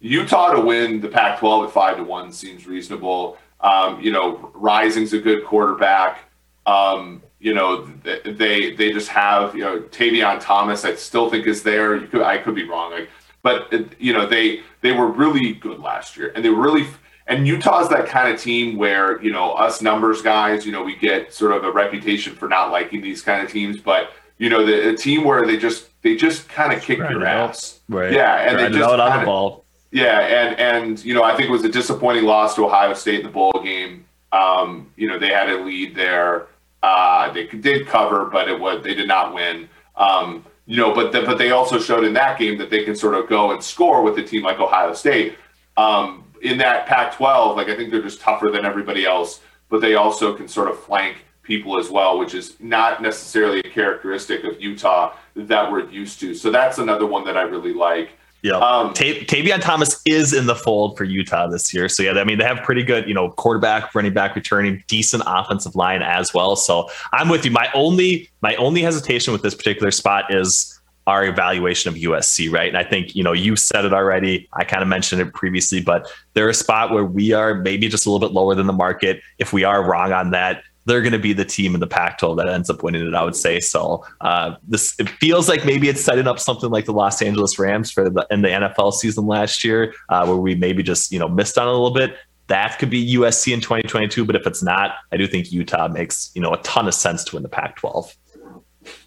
[0.00, 3.36] Utah to win the Pac-12 at five to one seems reasonable.
[3.60, 6.20] Um, you know, Rising's a good quarterback.
[6.66, 10.84] Um, you know, they they just have you know Tavion Thomas.
[10.84, 11.96] I still think is there.
[11.96, 13.08] You could I could be wrong, like,
[13.42, 16.86] but you know they they were really good last year, and they were really
[17.30, 20.96] and Utah's that kind of team where you know us numbers guys, you know, we
[20.96, 24.66] get sort of a reputation for not liking these kind of teams, but you know
[24.66, 28.12] the, team where they just they just kind of kick your ass, right?
[28.12, 29.64] Yeah, and they just on the ball.
[29.92, 33.20] Yeah, and and you know I think it was a disappointing loss to Ohio State
[33.20, 34.04] in the bowl game.
[34.32, 36.48] Um, you know they had a lead there.
[36.82, 39.68] Uh, they did cover, but it was they did not win.
[39.96, 42.94] Um, you know, but the, but they also showed in that game that they can
[42.94, 45.36] sort of go and score with a team like Ohio State.
[45.76, 49.94] Um, in that Pac-12, like I think they're just tougher than everybody else, but they
[49.94, 54.60] also can sort of flank people as well, which is not necessarily a characteristic of
[54.60, 56.34] Utah that we're used to.
[56.34, 58.10] So that's another one that I really like.
[58.42, 58.54] Yeah.
[58.54, 61.88] Um, Tavion Thomas is in the fold for Utah this year.
[61.88, 65.22] So, yeah, I mean, they have pretty good, you know, quarterback, running back, returning, decent
[65.26, 66.56] offensive line as well.
[66.56, 67.50] So I'm with you.
[67.50, 72.68] My only, my only hesitation with this particular spot is our evaluation of USC, right?
[72.68, 74.48] And I think, you know, you said it already.
[74.52, 78.06] I kind of mentioned it previously, but they're a spot where we are maybe just
[78.06, 79.20] a little bit lower than the market.
[79.38, 82.36] If we are wrong on that, they're going to be the team in the Pac-12
[82.36, 83.14] that ends up winning it.
[83.14, 84.04] I would say so.
[84.20, 87.90] Uh, this it feels like maybe it's setting up something like the Los Angeles Rams
[87.90, 91.28] for the in the NFL season last year, uh, where we maybe just you know
[91.28, 92.16] missed on a little bit.
[92.46, 96.30] That could be USC in 2022, but if it's not, I do think Utah makes
[96.34, 98.16] you know a ton of sense to win the Pac-12.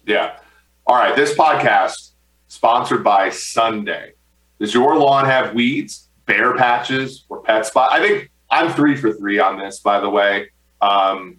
[0.06, 0.38] Yeah.
[0.86, 1.16] All right.
[1.16, 2.10] This podcast
[2.48, 4.12] sponsored by Sunday.
[4.60, 7.90] Does your lawn have weeds, bare patches, or pet spot?
[7.90, 9.80] I think I'm three for three on this.
[9.80, 10.50] By the way.
[10.82, 11.38] Um,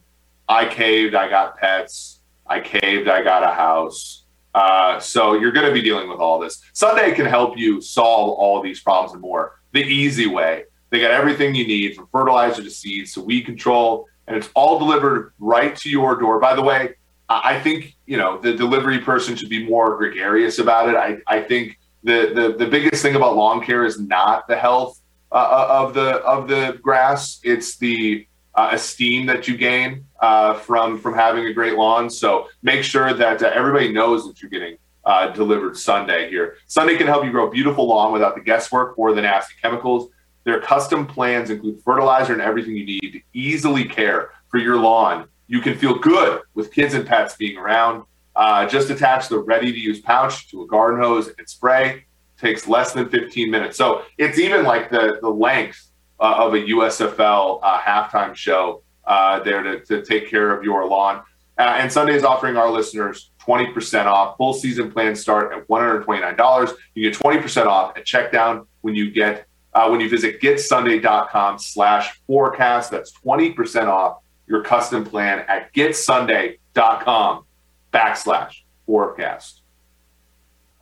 [0.50, 2.22] I caved, I got pets.
[2.48, 4.26] I caved, I got a house.
[4.56, 6.64] Uh, so you're going to be dealing with all this.
[6.74, 10.64] Sunday can help you solve all these problems and more the easy way.
[10.90, 14.80] They got everything you need from fertilizer to seeds to weed control, and it's all
[14.80, 16.40] delivered right to your door.
[16.40, 16.96] By the way,
[17.28, 20.96] I think you know the delivery person should be more gregarious about it.
[20.96, 25.02] I, I think the, the the biggest thing about lawn care is not the health
[25.32, 30.54] uh, uh of the of the grass; it's the uh, esteem that you gain uh,
[30.54, 32.10] from from having a great lawn.
[32.10, 36.58] So make sure that uh, everybody knows that you're getting uh, delivered Sunday here.
[36.68, 40.10] Sunday can help you grow beautiful lawn without the guesswork or the nasty chemicals.
[40.44, 45.28] Their custom plans include fertilizer and everything you need to easily care for your lawn.
[45.48, 48.04] You can feel good with kids and pets being around.
[48.36, 52.06] Uh, just attach the ready to use pouch to a garden hose and spray.
[52.38, 53.78] Takes less than 15 minutes.
[53.78, 59.40] So it's even like the, the length uh, of a USFL uh, halftime show uh,
[59.42, 61.22] there to, to take care of your lawn.
[61.58, 64.36] Uh, and Sunday is offering our listeners 20% off.
[64.38, 66.74] Full season plans start at $129.
[66.96, 72.20] You get 20% off at checkdown when you get uh, when you visit getsunday.com slash
[72.28, 72.92] forecast.
[72.92, 77.46] That's 20% off your custom plan at getsunday.com
[77.94, 79.62] backslash forecast.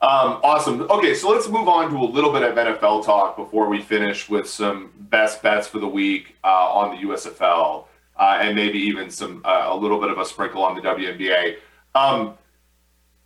[0.00, 0.82] Um, awesome.
[0.82, 4.28] Okay, so let's move on to a little bit of NFL talk before we finish
[4.28, 7.86] with some best bets for the week uh, on the USFL
[8.18, 11.56] uh, and maybe even some uh, a little bit of a sprinkle on the WNBA.
[11.94, 12.34] Um,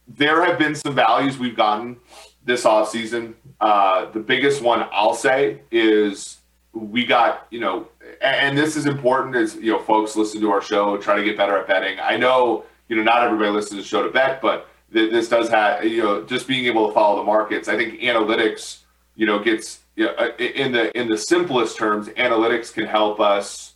[0.06, 1.96] there have been some values we've gotten
[2.44, 3.34] this offseason.
[3.60, 6.38] Uh, the biggest one I'll say is
[6.78, 7.88] we got, you know,
[8.20, 11.36] and this is important as, you know, folks listen to our show, try to get
[11.36, 11.98] better at betting.
[12.00, 15.28] I know, you know, not everybody listens to the show to bet, but th- this
[15.28, 17.68] does have, you know, just being able to follow the markets.
[17.68, 18.80] I think analytics,
[19.16, 23.20] you know, gets, you know, uh, in the in the simplest terms, analytics can help
[23.20, 23.74] us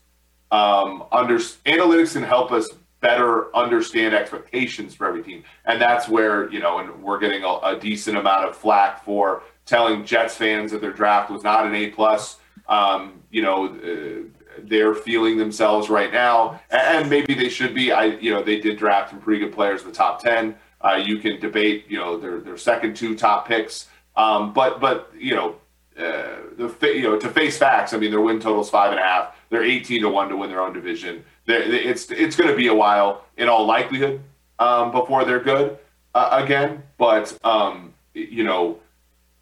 [0.52, 2.68] um, under analytics can help us
[3.00, 5.42] better understand expectations for every team.
[5.64, 9.42] And that's where, you know, and we're getting a, a decent amount of flack for
[9.66, 12.38] telling Jets fans that their draft was not an A plus.
[12.68, 14.28] Um, you know, uh,
[14.62, 17.92] they're feeling themselves right now, and maybe they should be.
[17.92, 20.54] I, you know, they did draft some pretty good players in the top ten.
[20.80, 25.12] Uh, you can debate, you know, their their second two top picks, um, but but
[25.16, 25.56] you know,
[25.98, 27.92] uh, the you know to face facts.
[27.92, 29.36] I mean, their win total is five and a half.
[29.48, 32.74] They're eighteen to one to win their own division it's it's going to be a
[32.74, 34.20] while in all likelihood
[34.58, 35.78] um, before they're good
[36.14, 36.82] uh, again.
[36.98, 38.78] But um, you know,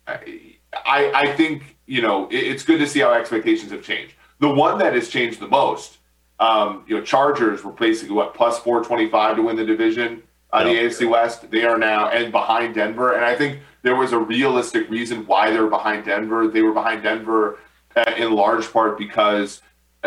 [0.07, 4.14] I I think you know it, it's good to see how expectations have changed.
[4.38, 5.98] The one that has changed the most,
[6.38, 10.22] um, you know, Chargers were basically what plus four twenty five to win the division.
[10.53, 14.12] Uh, the AFC West, they are now and behind Denver, and I think there was
[14.12, 16.48] a realistic reason why they're behind Denver.
[16.48, 17.59] They were behind Denver
[17.94, 19.62] uh, in large part because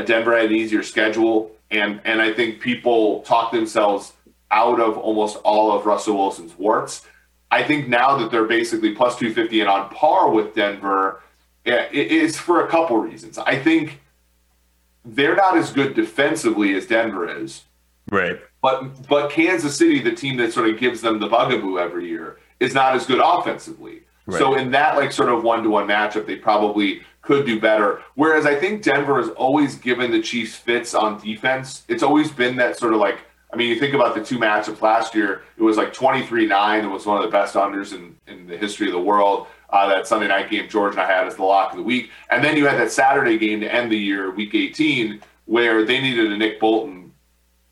[0.06, 4.14] Denver had an easier schedule and and I think people talk themselves
[4.52, 7.06] out of almost all of Russell Wilson's warts.
[7.52, 11.22] I think now that they're basically plus 250 and on par with Denver,
[11.66, 13.38] it is for a couple reasons.
[13.38, 14.02] I think
[15.06, 17.64] they're not as good defensively as Denver is.
[18.10, 18.40] Right.
[18.62, 22.38] But but Kansas City, the team that sort of gives them the bugaboo every year,
[22.60, 24.04] is not as good offensively.
[24.26, 24.40] Right.
[24.40, 28.02] So in that like sort of one to one matchup, they probably could do better.
[28.16, 31.84] Whereas I think Denver has always given the Chiefs fits on defense.
[31.88, 33.20] It's always been that sort of like,
[33.52, 36.86] I mean, you think about the two matchups last year, it was like 23 9.
[36.86, 39.48] It was one of the best unders in, in the history of the world.
[39.74, 42.12] Uh, that Sunday night game, George and I had as the lock of the week.
[42.30, 46.00] And then you had that Saturday game to end the year, week 18, where they
[46.00, 47.12] needed a Nick Bolton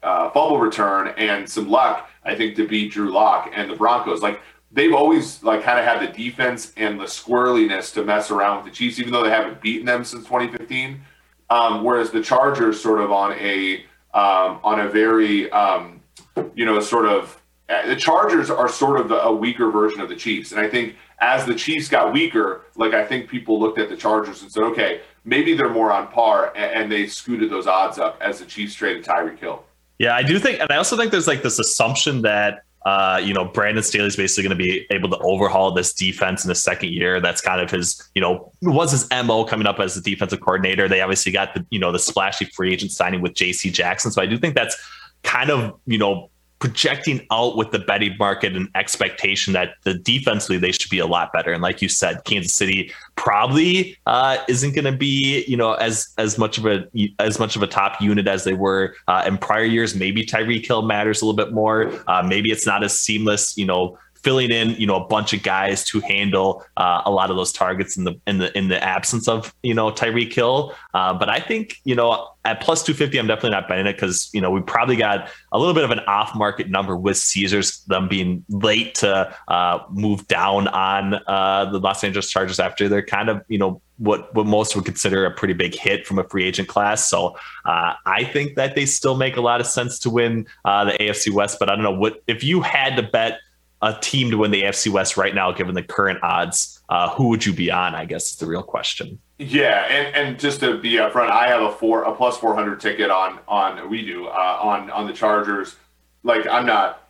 [0.02, 4.24] uh, fumble return and some luck, I think, to beat Drew Lock and the Broncos.
[4.24, 8.58] Like, they've always like kind of had the defense and the squirreliness to mess around
[8.58, 11.02] with the Chiefs, even though they haven't beaten them since 2015.
[11.52, 13.84] Um, whereas the Chargers sort of on a
[14.14, 16.02] um, on a very um,
[16.56, 20.16] you know sort of uh, the Chargers are sort of a weaker version of the
[20.16, 23.89] Chiefs, and I think as the Chiefs got weaker, like I think people looked at
[23.89, 27.99] the Chargers and said, okay, maybe they're more on par, and, they scooted those odds
[27.99, 29.63] up as the Chiefs traded Tyreek Hill.
[29.99, 33.34] Yeah, I do think, and I also think there's like this assumption that uh, you
[33.34, 36.91] know, Brandon Staley's basically going to be able to overhaul this defense in the second
[36.91, 37.19] year.
[37.19, 40.88] That's kind of his, you know, was his MO coming up as the defensive coordinator.
[40.88, 44.12] They obviously got the, you know, the splashy free agent signing with JC Jackson.
[44.12, 44.75] So I do think that's
[45.21, 46.31] kind of, you know,
[46.62, 51.08] projecting out with the betting market and expectation that the defensively they should be a
[51.08, 51.52] lot better.
[51.52, 56.13] And like you said, Kansas City probably uh, isn't going to be you know as
[56.17, 56.86] as much of a
[57.19, 59.95] as much of a top unit as they were uh, in prior years.
[59.95, 61.91] Maybe Tyreek Hill matters a little bit more.
[62.08, 63.58] Uh, maybe it's not as seamless.
[63.58, 67.30] You know filling in, you know, a bunch of guys to handle uh, a lot
[67.30, 70.74] of those targets in the in the in the absence of you know Tyreek Hill.
[70.93, 73.93] Uh, but I think you know at plus two fifty, I'm definitely not betting it
[73.93, 77.17] because you know we probably got a little bit of an off market number with
[77.17, 82.88] Caesars them being late to uh, move down on uh, the Los Angeles Chargers after
[82.88, 86.17] they're kind of you know what what most would consider a pretty big hit from
[86.19, 87.07] a free agent class.
[87.07, 90.86] So uh, I think that they still make a lot of sense to win uh,
[90.86, 91.57] the AFC West.
[91.59, 93.39] But I don't know what if you had to bet
[93.82, 97.29] a team to win the AFC West right now, given the current odds, uh, who
[97.29, 97.95] would you be on?
[97.95, 99.19] I guess is the real question.
[99.39, 102.79] Yeah, and, and just to be upfront, I have a four a plus four hundred
[102.79, 105.75] ticket on on we do uh, on on the Chargers.
[106.23, 107.09] Like I'm not,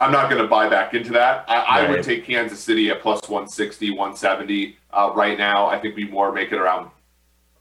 [0.00, 1.44] I'm not going to buy back into that.
[1.48, 1.88] I, right.
[1.88, 5.66] I, would take Kansas City at plus 160, 170 uh, right now.
[5.66, 6.90] I think we more make it around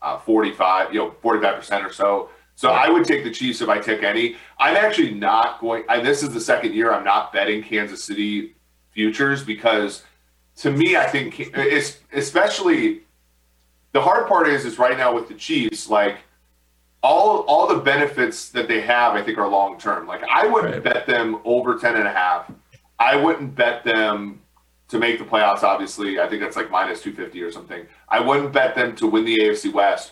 [0.02, 2.30] uh, 45, you know, 45% or so.
[2.56, 4.36] So I would take the Chiefs if I take any.
[4.60, 5.84] I'm actually not going.
[5.90, 8.56] I, this is the second year I'm not betting Kansas City
[8.92, 10.04] futures because
[10.58, 13.02] to me, I think it's especially
[13.92, 16.18] the hard part is is right now with the Chiefs, like
[17.02, 20.08] all all the benefits that they have, I think are long term.
[20.08, 20.84] Like I wouldn't right.
[20.84, 22.52] bet them over 10 and a half.
[23.00, 24.40] I wouldn't bet them
[24.90, 26.20] to make the playoffs, obviously.
[26.20, 27.86] I think that's like minus 250 or something.
[28.10, 30.12] I wouldn't bet them to win the AFC West.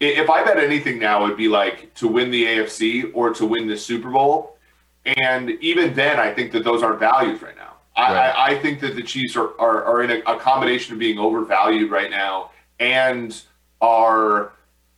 [0.00, 3.66] If I bet anything now, it'd be like to win the AFC or to win
[3.66, 4.56] the Super Bowl.
[5.04, 7.74] And even then, I think that those aren't values right now.
[7.96, 8.30] Right.
[8.30, 11.18] I, I, think that the Chiefs are, are, are in a, a, combination of being
[11.18, 13.42] overvalued right now and
[13.80, 14.52] are,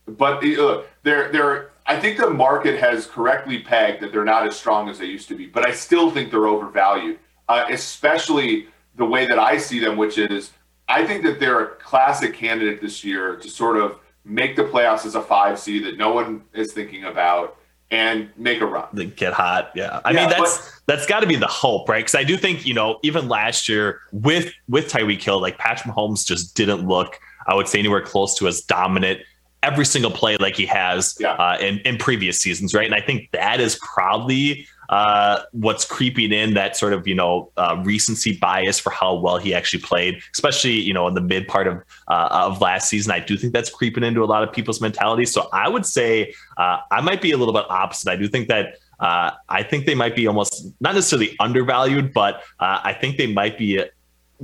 [0.05, 4.55] but uh, they're, they're, I think the market has correctly pegged that they're not as
[4.55, 7.17] strong as they used to be, but I still think they're overvalued,
[7.49, 10.51] uh, especially the way that I see them, which is
[10.87, 15.05] I think that they're a classic candidate this year to sort of make the playoffs
[15.05, 17.57] as a five seed that no one is thinking about
[17.89, 19.13] and make a run.
[19.15, 19.99] Get hot, yeah.
[20.05, 21.99] I yeah, mean, that's but, that's got to be the hope, right?
[21.99, 25.93] Because I do think you know, even last year with with Tyreek Hill, like Patrick
[25.93, 29.21] Mahomes just didn't look, I would say, anywhere close to as dominant
[29.63, 31.33] every single play like he has yeah.
[31.33, 32.85] uh, in in previous seasons, right?
[32.85, 37.51] And I think that is probably uh, what's creeping in that sort of you know
[37.57, 41.47] uh, recency bias for how well he actually played, especially you know in the mid
[41.47, 43.11] part of uh, of last season.
[43.11, 45.25] I do think that's creeping into a lot of people's mentality.
[45.25, 48.09] So I would say uh, I might be a little bit opposite.
[48.11, 48.77] I do think that.
[48.99, 53.57] Uh, I think they might be almost not necessarily undervalued, but I think they might
[53.57, 53.83] be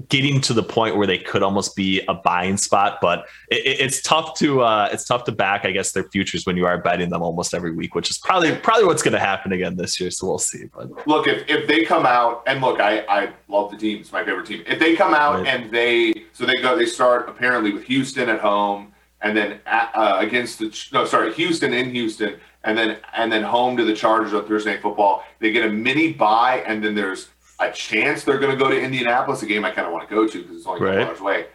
[0.09, 2.99] getting to the point where they could almost be a buying spot.
[3.01, 6.57] But it, it's tough to uh, it's tough to back, I guess, their futures when
[6.57, 9.51] you are betting them almost every week, which is probably probably what's going to happen
[9.51, 10.11] again this year.
[10.11, 10.65] So we'll see.
[10.73, 14.11] But look, if, if they come out and look, I I love the team; it's
[14.11, 14.63] my favorite team.
[14.67, 15.47] If they come out right.
[15.47, 19.91] and they so they go they start apparently with Houston at home and then at,
[19.95, 23.95] uh, against the no sorry Houston in Houston and then and then home to the
[23.95, 25.23] Chargers on Thursday Night Football.
[25.39, 27.29] They get a mini bye, and then there's
[27.59, 30.13] a chance they're going to go to Indianapolis, a game I kind of want to
[30.13, 30.99] go to because it's only right.
[30.99, 31.47] hours away.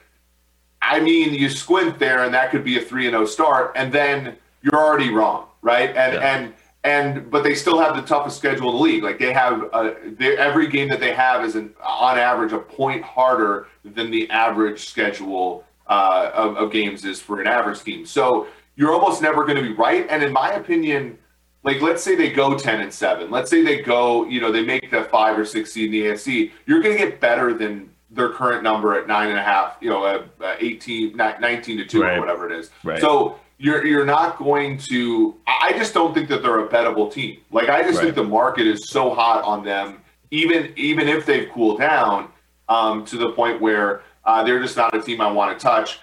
[0.80, 3.72] I mean, you squint there, and that could be a three and zero oh start,
[3.76, 5.90] and then you're already wrong, right?
[5.90, 6.36] And yeah.
[6.36, 9.04] and and but they still have the toughest schedule in the league.
[9.04, 13.02] Like they have uh, every game that they have is an, on average a point
[13.04, 18.04] harder than the average schedule uh, of, of games is for an average team.
[18.04, 20.06] So you're almost never going to be right.
[20.10, 21.18] And in my opinion,
[21.64, 24.62] like let's say they go 10 and 7 let's say they go you know they
[24.62, 27.90] make the five or six seed in the afc you're going to get better than
[28.10, 31.84] their current number at nine and a half you know uh, uh 18 19 to
[31.84, 32.16] 2 right.
[32.16, 33.00] or whatever it is right.
[33.00, 37.38] so you're you're not going to i just don't think that they're a bettable team
[37.50, 38.04] like i just right.
[38.04, 39.98] think the market is so hot on them
[40.30, 42.28] even even if they've cooled down
[42.68, 46.00] um, to the point where uh, they're just not a team i want to touch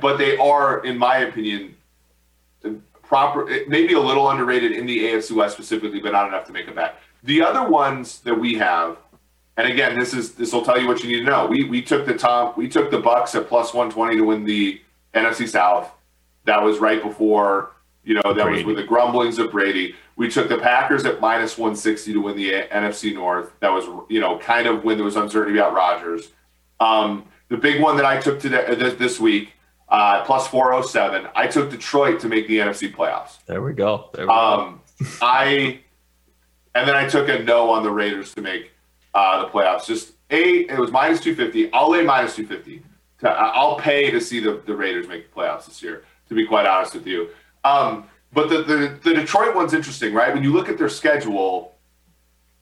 [0.00, 1.75] but they are in my opinion
[3.06, 6.68] proper, maybe a little underrated in the AFC West specifically, but not enough to make
[6.68, 6.98] a bet.
[7.22, 8.98] The other ones that we have,
[9.56, 11.46] and again, this is this will tell you what you need to know.
[11.46, 14.44] We we took the top, we took the Bucks at plus one twenty to win
[14.44, 14.80] the
[15.14, 15.90] NFC South.
[16.44, 17.72] That was right before
[18.04, 18.58] you know that Brady.
[18.58, 19.94] was with the grumblings of Brady.
[20.16, 23.52] We took the Packers at minus one sixty to win the NFC North.
[23.60, 26.30] That was you know kind of when there was uncertainty about Rodgers.
[26.78, 29.52] Um, the big one that I took today this, this week
[29.88, 31.28] uh, plus 407.
[31.34, 33.44] I took Detroit to make the NFC playoffs.
[33.46, 34.10] There we go.
[34.14, 35.06] There we um, go.
[35.22, 35.80] I
[36.74, 38.72] and then I took a no on the Raiders to make
[39.14, 39.86] uh, the playoffs.
[39.86, 41.72] Just a it was minus 250.
[41.72, 42.82] I'll lay minus 250.
[43.20, 46.04] To, I'll pay to see the, the Raiders make the playoffs this year.
[46.28, 47.28] To be quite honest with you,
[47.62, 50.34] um, but the, the the Detroit one's interesting, right?
[50.34, 51.76] When you look at their schedule,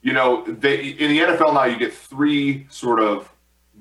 [0.03, 3.27] you know they in the NFL now you get three sort of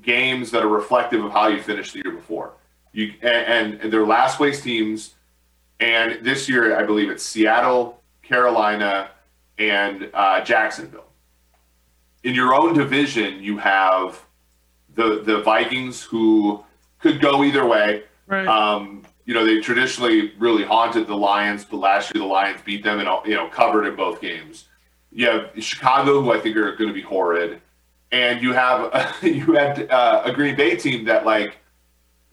[0.00, 2.54] games that are reflective of how you finished the year before.
[2.94, 5.14] You and, and their last place teams,
[5.80, 9.10] and this year I believe it's Seattle, Carolina,
[9.58, 11.10] and uh, Jacksonville.
[12.22, 14.24] In your own division, you have
[14.94, 16.64] the the Vikings who
[17.00, 18.04] could go either way.
[18.28, 18.46] Right.
[18.46, 22.84] Um, you know, they traditionally really haunted the Lions, but last year the Lions beat
[22.84, 24.68] them and you know covered in both games.
[25.10, 27.60] You have Chicago, who I think are going to be horrid,
[28.12, 31.58] and you have you had uh, a Green Bay team that like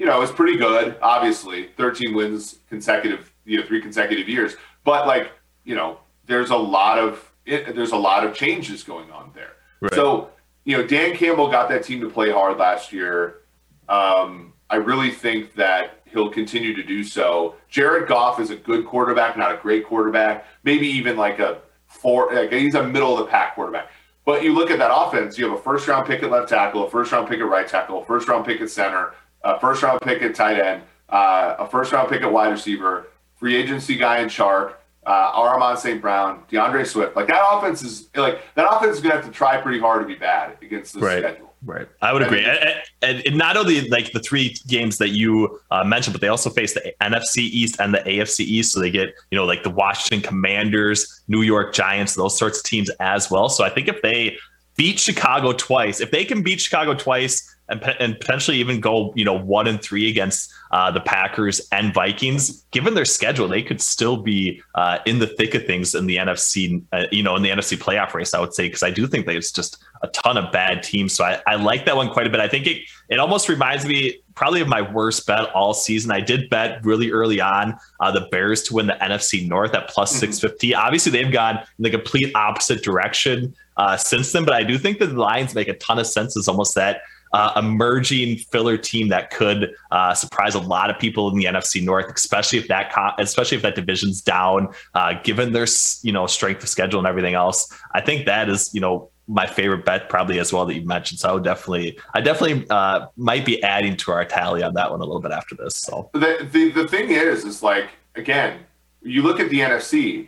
[0.02, 0.98] you know, it's pretty good.
[1.00, 4.56] Obviously, 13 wins consecutive, you know, three consecutive years.
[4.84, 5.32] But like,
[5.64, 9.52] you know, there's a lot of it, there's a lot of changes going on there.
[9.80, 9.94] Right.
[9.94, 10.32] So,
[10.64, 13.42] you know, Dan Campbell got that team to play hard last year.
[13.90, 17.58] Um, I really think that he'll continue to do so.
[17.70, 20.48] Jared Goff is a good quarterback, not a great quarterback.
[20.64, 23.92] Maybe even like a four, like he's a middle of the pack quarterback.
[24.26, 26.88] But you look at that offense, you have a first round pick at left tackle,
[26.88, 29.14] a first round pick at right tackle, a first round pick at center,
[29.44, 33.08] a first round pick at tight end, uh, a first round pick at wide receiver,
[33.36, 34.74] free agency guy in Chark,
[35.06, 36.02] uh, Amon St.
[36.02, 37.16] Brown, DeAndre Swift.
[37.16, 40.08] Like that offense is like that offense is gonna have to try pretty hard to
[40.08, 41.20] be bad against this right.
[41.20, 41.48] schedule.
[41.64, 45.60] Right, I would agree, and, and, and, not only like the three games that you
[45.70, 48.90] uh, mentioned, but they also face the NFC East and the AFC East, so they
[48.90, 53.30] get you know like the Washington Commanders, New York Giants, those sorts of teams as
[53.30, 53.48] well.
[53.48, 54.40] So I think if they
[54.76, 59.26] beat Chicago twice, if they can beat Chicago twice and, and potentially even go, you
[59.26, 62.66] know, one and three against uh, the Packers and Vikings.
[62.72, 66.18] Given their schedule, they could still be uh, in the thick of things in the
[66.18, 68.34] NFC, uh, you know, in the NFC playoff race.
[68.34, 71.14] I would say because I do think there's just a ton of bad teams.
[71.14, 72.40] So I, I like that one quite a bit.
[72.40, 76.12] I think it it almost reminds me probably of my worst bet all season.
[76.12, 79.90] I did bet really early on uh, the Bears to win the NFC North at
[79.90, 80.32] plus mm-hmm.
[80.32, 80.76] 650.
[80.76, 85.00] Obviously, they've gone in the complete opposite direction uh, since then, but I do think
[85.00, 86.36] that the lines make a ton of sense.
[86.36, 87.02] It's almost that
[87.34, 91.84] uh, emerging filler team that could uh, surprise a lot of people in the NFC
[91.84, 95.68] North, especially if that especially if that division's down, uh, given their
[96.02, 97.72] you know strength of schedule and everything else.
[97.94, 101.20] I think that is you know my favorite bet probably as well that you mentioned.
[101.20, 104.92] So I would definitely, I definitely uh, might be adding to our tally on that
[104.92, 105.78] one a little bit after this.
[105.78, 108.60] So the, the the thing is, is like again,
[109.02, 110.28] you look at the NFC,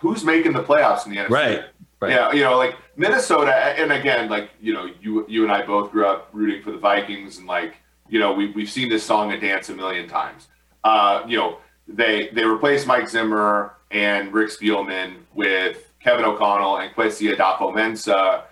[0.00, 1.30] who's making the playoffs in the NFC?
[1.30, 1.64] Right.
[2.02, 2.10] Right.
[2.10, 5.92] Yeah, you know, like Minnesota, and again, like you know, you you and I both
[5.92, 7.76] grew up rooting for the Vikings, and like
[8.08, 10.48] you know, we we've seen this song and dance a million times.
[10.82, 16.92] Uh, you know, they they replaced Mike Zimmer and Rick Spielman with Kevin O'Connell and
[16.92, 18.46] Kwesi Adofo-Mensah,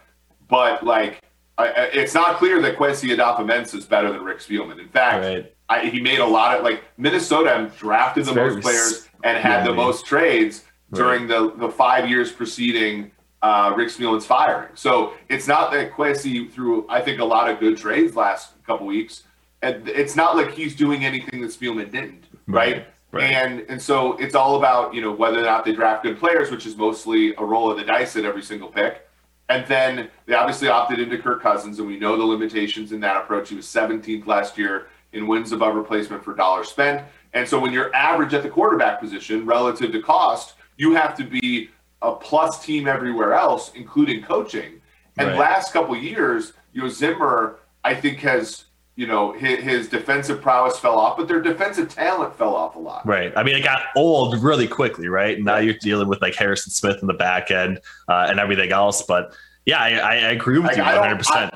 [0.49, 1.21] but like
[1.59, 4.79] I, it's not clear that Kwesi Adofo-Mensah is better than Rick Spielman.
[4.79, 5.55] In fact, right.
[5.69, 9.67] I, he made a lot of like Minnesota drafted it's the most players and had
[9.67, 13.11] the most trades during the the five years preceding
[13.43, 14.71] uh, Rick Spielman's firing.
[14.75, 18.87] So it's not that Kwesi threw, I think, a lot of good trades last couple
[18.87, 19.25] weeks.
[19.63, 22.77] And it's not like he's doing anything that Spielman didn't, right?
[22.77, 22.87] right?
[23.13, 23.25] right?
[23.25, 26.51] And and so it's all about you know whether or not they draft good players,
[26.51, 29.07] which is mostly a roll of the dice at every single pick.
[29.51, 33.17] And then they obviously opted into Kirk Cousins, and we know the limitations in that
[33.17, 33.49] approach.
[33.49, 37.05] He was 17th last year in wins above replacement for dollars spent.
[37.33, 41.25] And so when you're average at the quarterback position relative to cost, you have to
[41.25, 41.71] be
[42.03, 44.81] a plus team everywhere else, including coaching.
[45.19, 45.39] And right.
[45.39, 48.65] last couple years, you know, Zimmer, I think has
[48.97, 52.79] you know his, his, defensive prowess fell off, but their defensive talent fell off a
[52.79, 53.07] lot.
[53.07, 53.33] Right.
[53.37, 55.37] I mean, it got old really quickly, right?
[55.37, 58.73] And now you're dealing with like Harrison Smith in the back end uh, and everything
[58.73, 59.03] else.
[59.03, 59.33] But
[59.65, 61.17] yeah, I, I agree with you 100.
[61.17, 61.55] percent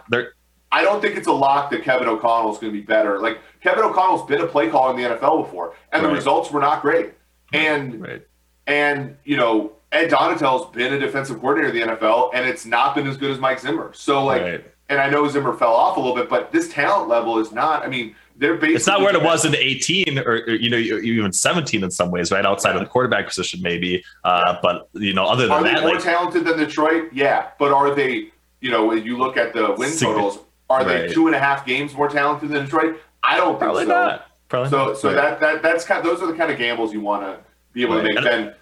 [0.74, 3.20] I don't think it's a lock that Kevin O'Connell is going to be better.
[3.20, 6.08] Like Kevin O'Connell's been a play caller in the NFL before, and right.
[6.08, 7.12] the results were not great.
[7.52, 8.22] And right.
[8.66, 12.96] and you know Ed Donatell's been a defensive coordinator in the NFL, and it's not
[12.96, 13.92] been as good as Mike Zimmer.
[13.94, 14.64] So like, right.
[14.88, 17.84] and I know Zimmer fell off a little bit, but this talent level is not.
[17.84, 18.74] I mean, they're basically.
[18.74, 22.10] It's not where it was in 18 or, or, you know even 17 in some
[22.10, 22.78] ways, right outside yeah.
[22.78, 24.04] of the quarterback position, maybe.
[24.24, 24.58] Uh, yeah.
[24.60, 27.10] But you know, other than are that, they more like, talented than Detroit?
[27.12, 28.30] Yeah, but are they?
[28.60, 30.38] You know, when you look at the win totals,
[30.70, 31.06] are right.
[31.06, 33.00] they two and a half games more talented than Detroit?
[33.22, 33.90] I don't think Probably so.
[33.90, 34.26] Not.
[34.48, 34.86] Probably so.
[34.86, 34.96] Not.
[34.98, 35.14] So right.
[35.14, 36.00] that that that's kind.
[36.00, 37.38] Of, those are the kind of gambles you want to
[37.72, 38.20] be able to make.
[38.20, 38.54] Then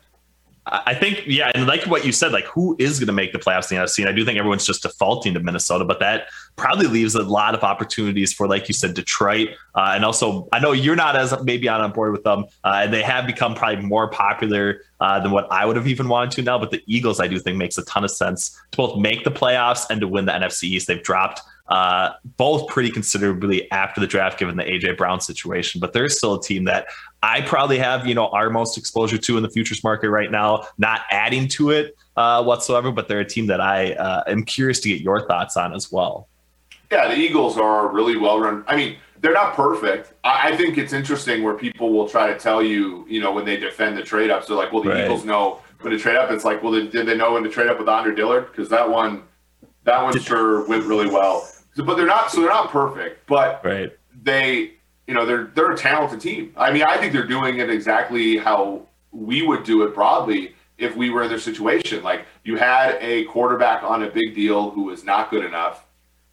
[0.67, 3.39] I think, yeah, and like what you said, like who is going to make the
[3.39, 3.99] playoffs in the NFC?
[3.99, 7.57] And I do think everyone's just defaulting to Minnesota, but that probably leaves a lot
[7.57, 9.49] of opportunities for, like you said, Detroit.
[9.75, 12.93] Uh, and also, I know you're not as maybe on board with them, uh, and
[12.93, 16.43] they have become probably more popular uh, than what I would have even wanted to
[16.43, 16.59] now.
[16.59, 19.33] But the Eagles, I do think, makes a ton of sense to both make the
[19.33, 20.87] playoffs and to win the NFC East.
[20.87, 25.81] They've dropped uh, both pretty considerably after the draft, given the AJ Brown situation.
[25.81, 26.87] But there's still a team that
[27.23, 30.67] I probably have, you know, our most exposure to in the futures market right now,
[30.79, 34.81] not adding to it uh, whatsoever, but they're a team that I uh, am curious
[34.81, 36.29] to get your thoughts on as well.
[36.91, 38.65] Yeah, the Eagles are really well run.
[38.67, 40.13] I mean, they're not perfect.
[40.25, 43.45] I, I think it's interesting where people will try to tell you, you know, when
[43.47, 44.45] they defend the trade up.
[44.45, 45.05] So, like, well, the right.
[45.05, 46.31] Eagles know when to trade up.
[46.31, 48.49] It's like, well, did, did they know when to trade up with Andre Dillard?
[48.51, 49.23] Because that one,
[49.85, 51.49] that one sure went really well.
[51.75, 52.31] So, but they're not.
[52.31, 53.27] So they're not perfect.
[53.27, 53.97] But right.
[54.23, 54.73] they
[55.07, 56.53] you know they're they're a talented team.
[56.57, 60.97] I mean, I think they're doing it exactly how we would do it broadly if
[60.97, 62.03] we were in their situation.
[62.03, 65.87] Like you had a quarterback on a big deal who was not good enough.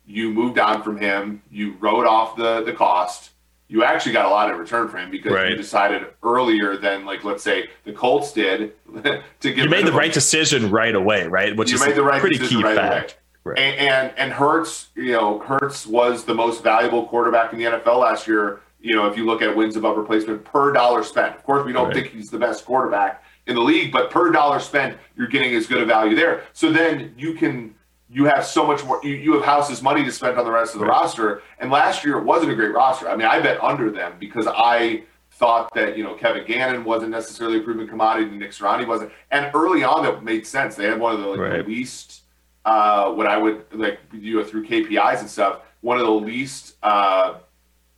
[0.06, 1.42] You moved on from him.
[1.52, 3.32] You wrote off the the cost.
[3.68, 5.52] You actually got a lot in return for him because right.
[5.52, 8.74] you decided earlier than like let's say the Colts did
[9.04, 9.58] to get.
[9.58, 11.56] You made the right decision right away, right?
[11.56, 13.12] Which you is made the right pretty key right fact.
[13.12, 13.19] Away.
[13.50, 13.60] Right.
[13.60, 18.02] And, and and Hurts, you know, Hurts was the most valuable quarterback in the NFL
[18.02, 18.62] last year.
[18.82, 21.36] You know, if you look at wins above replacement per dollar spent.
[21.36, 21.96] Of course, we don't right.
[21.96, 25.68] think he's the best quarterback in the league, but per dollar spent, you're getting as
[25.68, 26.44] good a value there.
[26.54, 27.76] So then you can
[28.10, 29.00] you have so much more.
[29.04, 31.02] You, you have houses money to spend on the rest of the right.
[31.02, 31.44] roster.
[31.60, 33.10] And last year it wasn't a great roster.
[33.10, 37.12] I mean, I bet under them because I thought that you know Kevin Gannon wasn't
[37.12, 39.12] necessarily a proven commodity, and Nick Sirianni wasn't.
[39.32, 40.76] And early on, that made sense.
[40.76, 41.66] They had one of the, like, right.
[41.66, 42.24] the least
[42.66, 45.62] uh, what I would like you know through KPIs and stuff.
[45.82, 47.36] One of the least uh,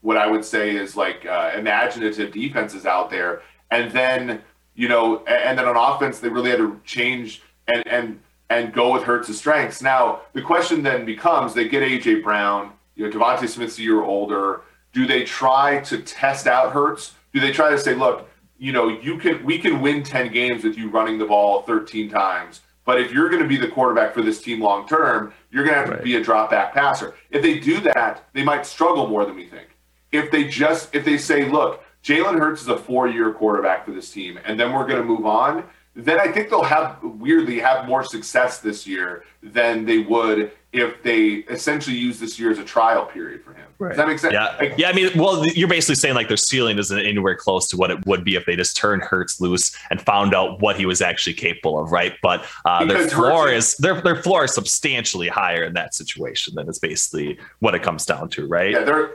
[0.02, 3.42] what I would say is like uh, imaginative defenses out there.
[3.70, 4.42] And then
[4.76, 8.92] you know, and then on offense, they really had to change and and and go
[8.94, 9.82] with Hurts's strengths.
[9.82, 14.02] Now the question then becomes: They get AJ Brown, you know, DeVonta Smith's a year
[14.02, 14.62] older.
[14.94, 17.14] Do they try to test out Hertz?
[17.34, 20.64] Do they try to say, look, you know, you can we can win ten games
[20.64, 24.14] with you running the ball thirteen times, but if you're going to be the quarterback
[24.14, 25.98] for this team long term, you're going to have right.
[25.98, 27.16] to be a drop back passer.
[27.30, 29.70] If they do that, they might struggle more than we think.
[30.12, 33.92] If they just if they say, look, Jalen Hurts is a four year quarterback for
[33.92, 35.64] this team, and then we're going to move on
[35.96, 41.04] then I think they'll have weirdly have more success this year than they would if
[41.04, 43.66] they essentially use this year as a trial period for him.
[43.78, 43.90] Right.
[43.90, 44.34] Does that make sense?
[44.34, 44.56] Yeah.
[44.58, 44.88] Like, yeah.
[44.88, 48.06] I mean, well, you're basically saying like their ceiling isn't anywhere close to what it
[48.06, 51.34] would be if they just turned Hurts loose and found out what he was actually
[51.34, 52.14] capable of, right?
[52.22, 56.56] But uh, their floor is their their floor is substantially higher in that situation.
[56.56, 58.72] than it's basically what it comes down to, right?
[58.72, 59.12] Yeah, they're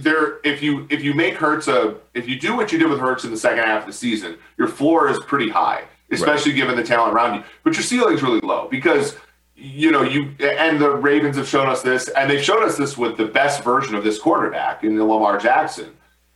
[0.00, 2.98] they're if you if you make Hurts a if you do what you did with
[2.98, 6.58] Hurts in the second half of the season, your floor is pretty high especially right.
[6.58, 7.44] given the talent around you.
[7.64, 9.16] But your ceiling's really low because
[9.56, 12.96] you know you and the Ravens have shown us this, and they've shown us this
[12.96, 15.90] with the best version of this quarterback in Lamar Jackson.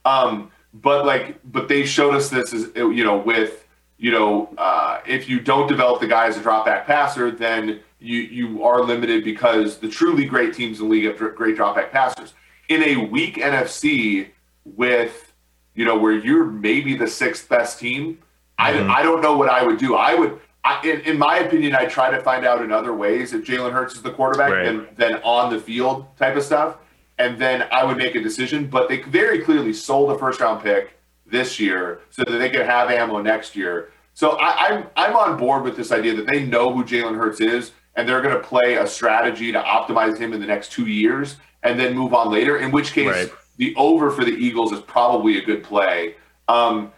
[0.04, 3.66] Um, but like, but they showed us this is you know with
[3.98, 7.80] you know uh, if you don't develop the guy as a drop back passer, then
[8.00, 11.76] you you are limited because the truly great teams in the league have great drop
[11.76, 12.34] back passers.
[12.68, 14.28] In a weak NFC
[14.64, 15.32] with
[15.74, 18.18] you know where you're maybe the sixth best team
[18.58, 18.90] Mm-hmm.
[18.90, 19.96] I, I don't know what I would do.
[19.96, 23.32] I would, I, in, in, my opinion, I try to find out in other ways
[23.32, 24.64] if Jalen Hurts is the quarterback right.
[24.64, 26.76] than, than on the field type of stuff.
[27.18, 28.68] And then I would make a decision.
[28.68, 32.66] But they very clearly sold a first round pick this year so that they could
[32.66, 33.90] have ammo next year.
[34.14, 37.40] So I, I'm I'm on board with this idea that they know who Jalen Hurts
[37.40, 40.86] is and they're going to play a strategy to optimize him in the next two
[40.86, 42.58] years and then move on later.
[42.58, 43.30] In which case, right.
[43.56, 46.16] the over for the Eagles is probably a good play.
[46.48, 46.92] Um,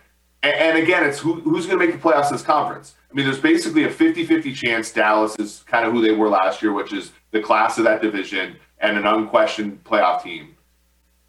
[0.45, 2.95] and, and again, it's who, who's going to make the playoffs this conference.
[3.11, 6.29] I mean, there's basically a 50 50 chance Dallas is kind of who they were
[6.29, 10.57] last year, which is the class of that division and an unquestioned playoff team.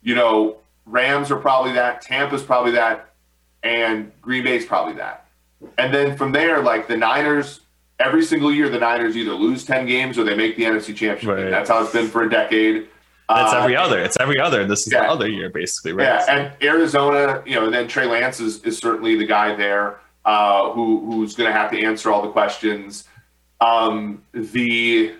[0.01, 3.13] You know, Rams are probably that, Tampa's probably that,
[3.63, 5.27] and Green Bay's probably that.
[5.77, 7.61] And then from there, like the Niners,
[7.99, 11.29] every single year, the Niners either lose 10 games or they make the NFC Championship.
[11.29, 11.49] Right.
[11.49, 12.89] That's how it's been for a decade.
[13.27, 13.99] It's uh, every other.
[13.99, 14.67] It's every other.
[14.67, 15.01] This is yeah.
[15.01, 16.05] the other year, basically, right?
[16.05, 19.97] Yeah, and Arizona, you know, and then Trey Lance is, is certainly the guy there
[20.25, 23.05] uh, who who's going to have to answer all the questions.
[23.61, 25.15] Um, the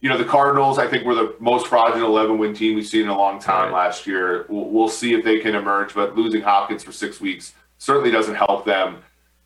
[0.00, 3.02] you know the Cardinals, I think, were the most fraudulent 11 win team we've seen
[3.02, 3.86] in a long time right.
[3.86, 4.46] last year.
[4.48, 8.36] We'll, we'll, see if they can emerge, but losing Hopkins for six weeks certainly doesn't
[8.36, 8.98] help them.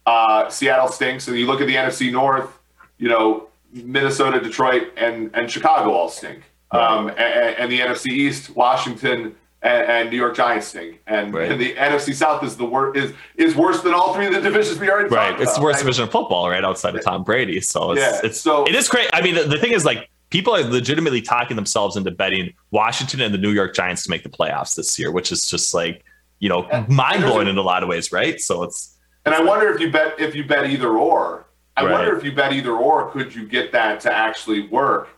[0.06, 2.58] Uh, Seattle stinks, and you look at the NFC North.
[2.98, 6.42] You know, Minnesota, Detroit, and and Chicago all stink.
[6.70, 11.50] Um, and, and, the NFC East, Washington and, and New York Giants thing, and, right.
[11.50, 14.40] and, the NFC South is the worst is is worse than all three of the
[14.42, 15.40] divisions we already right.
[15.40, 17.60] It's the worst division of football, right outside of Tom Brady.
[17.62, 19.08] So it's yeah, it's so it is crazy.
[19.14, 23.22] I mean, the, the thing is like people are legitimately talking themselves into betting Washington
[23.22, 26.04] and the New York Giants to make the playoffs this year, which is just like
[26.38, 28.38] you know mind blowing in a lot of ways, right?
[28.40, 31.46] So it's and I wonder if you bet if you bet either or.
[31.76, 31.92] I right.
[31.92, 35.10] wonder if you bet either or, could you get that to actually work?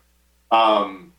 [0.51, 1.09] Um,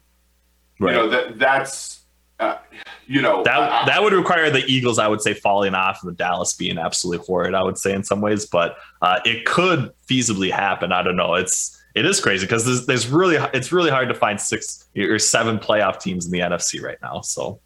[0.82, 0.96] Right.
[0.96, 2.02] You know that that's
[2.40, 2.58] uh,
[3.06, 6.12] you know that I, that would require the Eagles, I would say, falling off and
[6.12, 7.54] the Dallas being absolutely horrid.
[7.54, 10.92] I would say in some ways, but uh, it could feasibly happen.
[10.92, 11.36] I don't know.
[11.36, 15.20] It's it is crazy because there's, there's really it's really hard to find six or
[15.20, 17.22] seven playoff teams in the NFC right now.
[17.22, 17.60] So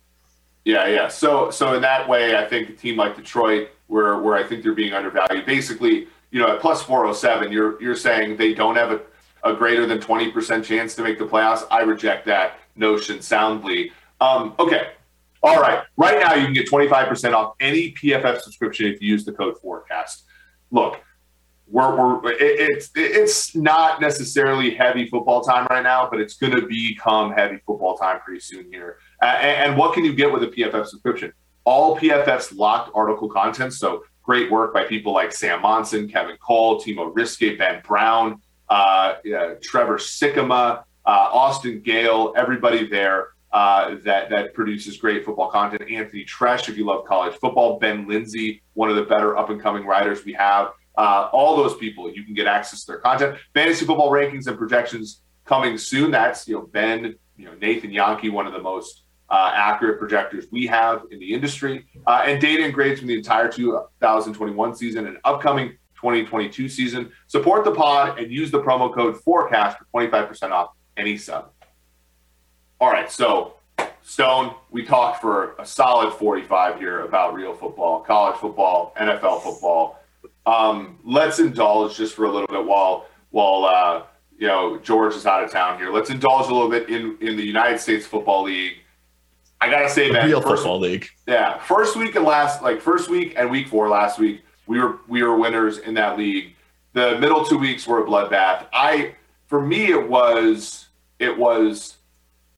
[0.65, 1.07] yeah, yeah.
[1.07, 4.61] So so in that way, I think a team like Detroit, where where I think
[4.61, 8.53] they're being undervalued, basically, you know, at plus four oh seven, you're you're saying they
[8.53, 8.99] don't have a,
[9.45, 11.65] a greater than twenty percent chance to make the playoffs.
[11.71, 13.91] I reject that notion soundly.
[14.21, 14.91] Um, okay.
[15.43, 15.83] All right.
[15.97, 19.57] Right now, you can get 25% off any PFF subscription if you use the code
[19.59, 20.23] forecast.
[20.71, 20.99] Look,
[21.67, 26.53] we're, we're it, it's it's not necessarily heavy football time right now, but it's going
[26.53, 28.97] to become heavy football time pretty soon here.
[29.21, 31.33] Uh, and, what can you get with a PFF subscription?
[31.63, 33.73] All PFF's locked article content.
[33.73, 39.15] So great work by people like Sam Monson, Kevin Cole, Timo Riske, Ben Brown, uh,
[39.61, 45.89] Trevor Sikkema, uh, Austin Gale, everybody there uh, that that produces great football content.
[45.89, 49.61] Anthony Treash, if you love college football, Ben Linsey, one of the better up and
[49.61, 50.73] coming writers we have.
[50.97, 53.37] Uh, all those people, you can get access to their content.
[53.53, 56.11] Fantasy football rankings and projections coming soon.
[56.11, 60.47] That's you know Ben, you know Nathan Jahnke, one of the most uh, accurate projectors
[60.51, 65.07] we have in the industry, uh, and data and grades from the entire 2021 season
[65.07, 67.11] and upcoming 2022 season.
[67.27, 71.51] Support the pod and use the promo code forecast for 25% off any sub.
[72.79, 73.55] All right, so
[74.05, 79.99] Stone, we talked for a solid 45 here about real football, college football, NFL football.
[80.45, 84.03] Um, let's indulge just for a little bit while while uh,
[84.37, 85.91] you know George is out of town here.
[85.91, 88.77] Let's indulge a little bit in in the United States Football League.
[89.59, 91.07] I gotta say, man, real first, football league.
[91.27, 94.99] Yeah, first week and last, like first week and week four last week, we were
[95.07, 96.53] we were winners in that league.
[96.93, 98.67] The middle two weeks were a bloodbath.
[98.71, 99.15] I,
[99.47, 100.84] for me, it was
[101.25, 101.97] it was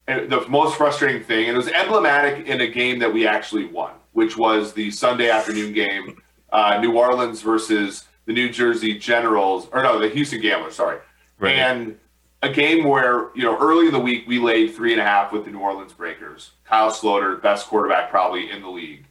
[0.07, 3.91] the most frustrating thing, and it was emblematic in a game that we actually won,
[4.13, 9.84] which was the Sunday afternoon game, uh, New Orleans versus the New Jersey Generals, or
[9.84, 10.76] no, the Houston Gamblers.
[10.76, 10.99] Sorry,
[11.39, 11.55] right.
[11.55, 11.99] and
[12.41, 15.34] a game where you know early in the week we laid three and a half
[15.34, 16.51] with the New Orleans Breakers.
[16.63, 19.05] Kyle Sloter, best quarterback probably in the league.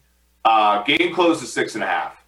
[0.47, 2.25] Uh, game closed to six and a half,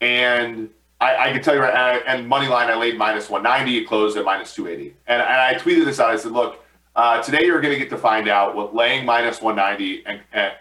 [0.00, 0.70] and
[1.00, 2.02] I, I can tell you right.
[2.04, 3.78] And money line, I laid minus one ninety.
[3.78, 6.10] It closed at minus two eighty, and, and I tweeted this out.
[6.10, 6.64] I said, look.
[6.98, 10.52] Uh, today you're going to get to find out what laying minus 190 and, and,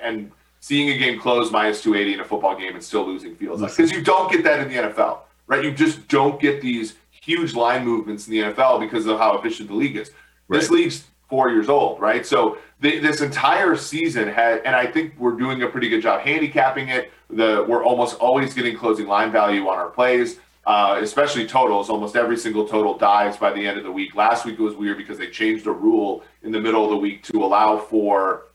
[0.00, 3.60] and seeing a game close minus 280 in a football game and still losing feels
[3.60, 5.18] like because you don't get that in the NFL,
[5.48, 5.64] right?
[5.64, 9.68] You just don't get these huge line movements in the NFL because of how efficient
[9.68, 10.12] the league is.
[10.46, 10.60] Right.
[10.60, 12.24] This league's four years old, right?
[12.24, 16.20] So the, this entire season had, and I think we're doing a pretty good job
[16.20, 17.10] handicapping it.
[17.30, 20.38] The we're almost always getting closing line value on our plays.
[20.70, 21.90] Uh, especially totals.
[21.90, 24.14] Almost every single total dives by the end of the week.
[24.14, 26.96] Last week it was weird because they changed a rule in the middle of the
[26.96, 28.46] week to allow for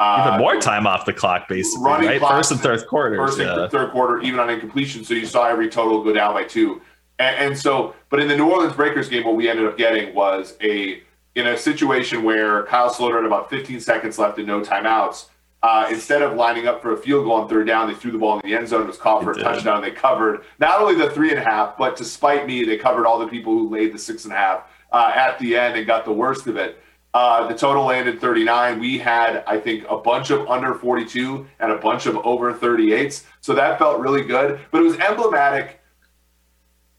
[0.00, 2.20] uh, even more time off the clock, basically, right?
[2.20, 3.16] First and third quarter.
[3.16, 3.62] First yeah.
[3.62, 5.04] and third quarter, even on incompletion.
[5.04, 6.82] So you saw every total go down by two.
[7.20, 10.12] And, and, so, but in the New Orleans Breakers game, what we ended up getting
[10.12, 11.04] was a
[11.36, 15.26] in a situation where Kyle Sloter had about 15 seconds left and no timeouts.
[15.62, 18.18] Uh, instead of lining up for a field goal on third down, they threw the
[18.18, 18.82] ball in the end zone.
[18.82, 19.82] It was caught for a touchdown.
[19.82, 23.06] They covered not only the three and a half, but to spite me, they covered
[23.06, 25.86] all the people who laid the six and a half uh, at the end and
[25.86, 26.82] got the worst of it.
[27.12, 28.78] Uh, the total landed 39.
[28.78, 33.24] We had, I think, a bunch of under 42 and a bunch of over 38s.
[33.40, 34.60] So that felt really good.
[34.70, 35.80] But it was emblematic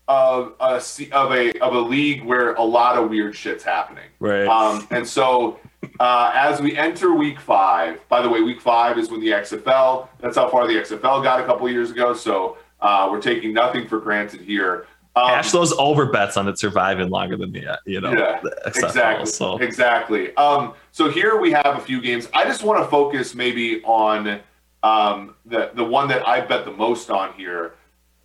[0.07, 0.81] of a
[1.13, 4.09] of a of a league where a lot of weird shit's happening.
[4.19, 4.45] Right.
[4.45, 5.59] Um, and so
[6.01, 10.07] uh, as we enter week five, by the way, week five is when the XFL.
[10.19, 12.15] That's how far the XFL got a couple years ago.
[12.15, 14.87] So uh, we're taking nothing for granted here.
[15.15, 18.87] Um, Cash those over bets on it surviving longer than the you know yeah, XFL,
[18.87, 19.57] exactly so.
[19.59, 20.35] exactly.
[20.37, 22.27] Um, so here we have a few games.
[22.33, 24.39] I just want to focus maybe on
[24.81, 27.75] um, the the one that I bet the most on here.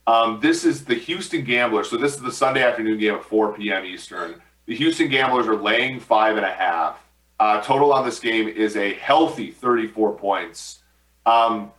[0.07, 1.91] Um, this is the Houston Gamblers.
[1.91, 3.85] So this is the Sunday afternoon game at 4 p.m.
[3.85, 4.41] Eastern.
[4.65, 7.03] The Houston Gamblers are laying five and a half.
[7.39, 10.83] Uh, total on this game is a healthy 34 points.
[11.27, 11.73] Um,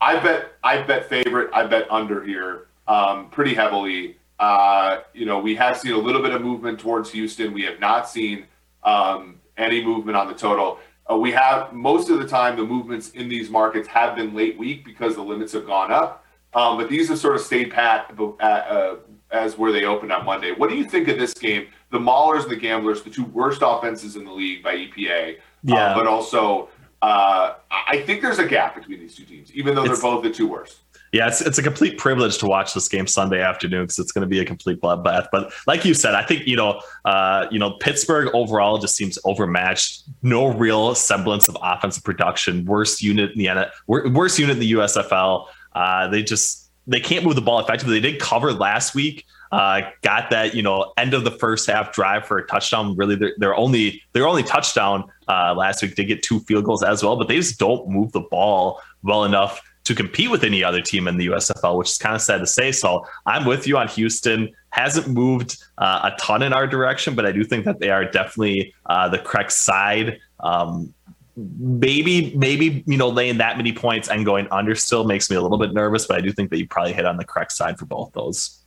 [0.00, 1.50] I bet I bet favorite.
[1.52, 4.16] I bet under here um, pretty heavily.
[4.38, 7.52] Uh, you know, we have seen a little bit of movement towards Houston.
[7.52, 8.46] We have not seen
[8.82, 10.78] um, any movement on the total.
[11.10, 14.58] Uh, we have most of the time the movements in these markets have been late
[14.58, 16.24] week because the limits have gone up.
[16.54, 18.96] Um, but these have sort of stayed pat uh,
[19.30, 20.52] as where they opened on Monday.
[20.52, 21.68] What do you think of this game?
[21.92, 25.36] The Maulers and the Gamblers, the two worst offenses in the league by EPA.
[25.36, 25.94] Uh, yeah.
[25.94, 26.68] but also,
[27.02, 30.30] uh, I think there's a gap between these two teams, even though they're both the
[30.30, 30.78] two worst
[31.12, 34.22] yeah, it's it's a complete privilege to watch this game Sunday afternoon because it's going
[34.22, 35.26] to be a complete bloodbath.
[35.30, 39.18] But like you said, I think you know, uh, you know, Pittsburgh overall just seems
[39.26, 40.04] overmatched.
[40.22, 42.64] No real semblance of offensive production.
[42.64, 45.48] Worst unit in the worst unit in the USFL.
[45.74, 48.00] Uh, they just they can't move the ball effectively.
[48.00, 49.26] They did cover last week.
[49.52, 52.96] Uh, got that you know end of the first half drive for a touchdown.
[52.96, 55.94] Really, their, their only their only touchdown uh, last week.
[55.94, 59.24] They get two field goals as well, but they just don't move the ball well
[59.24, 62.38] enough to compete with any other team in the USFL, which is kind of sad
[62.38, 62.72] to say.
[62.72, 64.48] So I'm with you on Houston.
[64.70, 68.04] Hasn't moved uh, a ton in our direction, but I do think that they are
[68.04, 70.18] definitely uh, the correct side.
[70.40, 70.94] Um,
[71.36, 75.42] maybe, maybe you know, laying that many points and going under still makes me a
[75.42, 77.78] little bit nervous, but I do think that you probably hit on the correct side
[77.78, 78.61] for both those.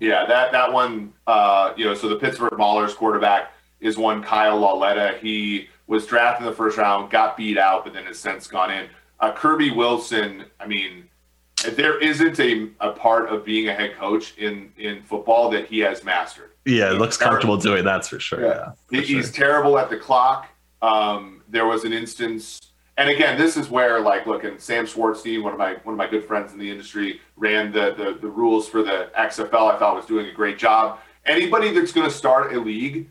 [0.00, 4.58] Yeah, that that one, uh, you know, so the Pittsburgh Maulers quarterback is one Kyle
[4.58, 5.18] Lauletta.
[5.20, 8.70] He was drafted in the first round, got beat out, but then has since gone
[8.70, 8.88] in
[9.20, 11.08] uh, Kirby Wilson, I mean,
[11.72, 15.80] there isn't a, a part of being a head coach in, in football that he
[15.80, 16.50] has mastered.
[16.64, 17.32] Yeah, it looks terrible.
[17.32, 18.42] comfortable doing that's for sure.
[18.42, 19.32] Yeah, yeah for he's sure.
[19.32, 20.48] terrible at the clock.
[20.82, 22.67] Um, there was an instance,
[22.98, 25.98] and again, this is where like, look, and Sam Schwartzstein, one of my one of
[25.98, 29.72] my good friends in the industry, ran the the, the rules for the XFL.
[29.74, 30.98] I thought was doing a great job.
[31.24, 33.08] Anybody that's going to start a league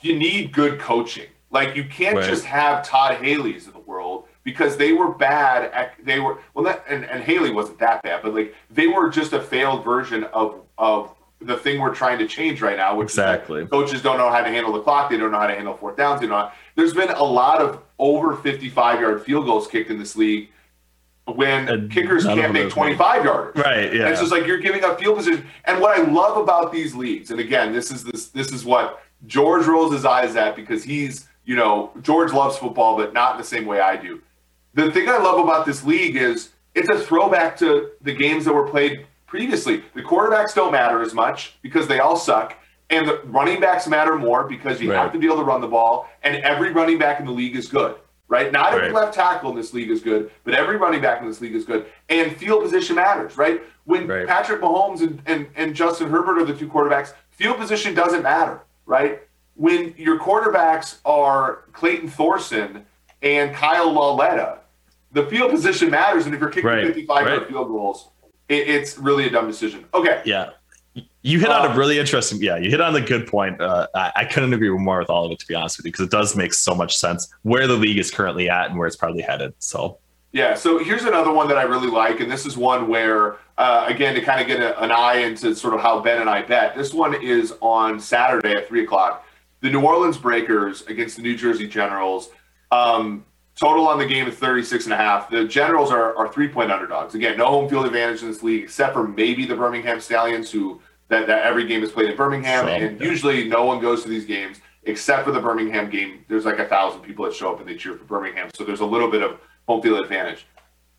[0.00, 1.26] you need good coaching.
[1.50, 2.28] Like you can't Right.
[2.28, 6.64] just have Todd Haley's of the world because they were bad at they were well
[6.64, 10.24] that, and, and Haley wasn't that bad, but like they were just a failed version
[10.24, 13.64] of of the thing we're trying to change right now, which Exactly.
[13.66, 15.96] coaches don't know how to handle the clock, they don't know how to handle fourth
[15.96, 16.50] downs, they don't know.
[16.78, 20.48] There's been a lot of over 55 yard field goals kicked in this league
[21.26, 23.56] when And kickers can't make 25 yarders.
[23.56, 23.92] Right.
[23.92, 24.02] Yeah.
[24.02, 25.44] And it's just like you're giving up field position.
[25.64, 29.02] And what I love about these leagues, and again, this is this this is what
[29.26, 33.38] George rolls his eyes at because he's, you know, George loves football, but not in
[33.38, 34.22] the same way I do.
[34.74, 38.52] The thing I love about this league is it's a throwback to the games that
[38.52, 39.82] were played previously.
[39.96, 42.56] The quarterbacks don't matter as much because they all suck.
[42.90, 45.68] And the running backs matter more because you have to be able to run the
[45.68, 47.96] ball, and every running back in the league is good,
[48.28, 48.50] right?
[48.50, 48.94] Not every Right.
[48.94, 51.64] left tackle in this league is good, but every running back in this league is
[51.66, 51.86] good.
[52.08, 53.62] And field position matters, right?
[53.84, 54.26] When Right.
[54.26, 58.60] Patrick Mahomes and, and, and Justin Herbert are the two quarterbacks, field position doesn't matter,
[58.86, 59.20] right?
[59.54, 62.86] When your quarterbacks are Clayton Thorson
[63.22, 64.60] and Kyle Lauletta,
[65.12, 66.26] the field position matters.
[66.26, 67.48] And if you're kicking 55 yard right.
[67.48, 68.08] field goals,
[68.48, 69.84] it, it's really a dumb decision.
[69.92, 70.22] Okay.
[70.24, 70.50] Yeah.
[71.22, 72.56] You hit on a really interesting, yeah.
[72.56, 73.60] You hit on the good point.
[73.60, 75.92] Uh, I, I couldn't agree more with all of it, to be honest with you,
[75.92, 78.86] because it does make so much sense where the league is currently at and where
[78.86, 79.52] it's probably headed.
[79.58, 79.98] So,
[80.32, 83.86] Yeah, so here's another one that I really like, and this is one where, uh,
[83.88, 86.42] again, to kind of get a, an eye into sort of how Ben and I
[86.42, 86.76] bet.
[86.76, 89.26] This one is on Saturday at three o'clock.
[89.60, 92.30] The New Orleans Breakers against the New Jersey Generals.
[92.70, 93.24] Um,
[93.56, 95.30] total on the game is 36 and a half.
[95.30, 97.16] The Generals are, are three point underdogs.
[97.16, 100.80] Again, no home field advantage in this league, except for maybe the Birmingham Stallions, who
[101.08, 104.08] that, that every game is played in Birmingham, So, and usually no one goes to
[104.08, 106.24] these games except for the Birmingham game.
[106.28, 108.80] There's like a thousand people that show up and they cheer for Birmingham, so there's
[108.80, 110.46] a little bit of home field advantage.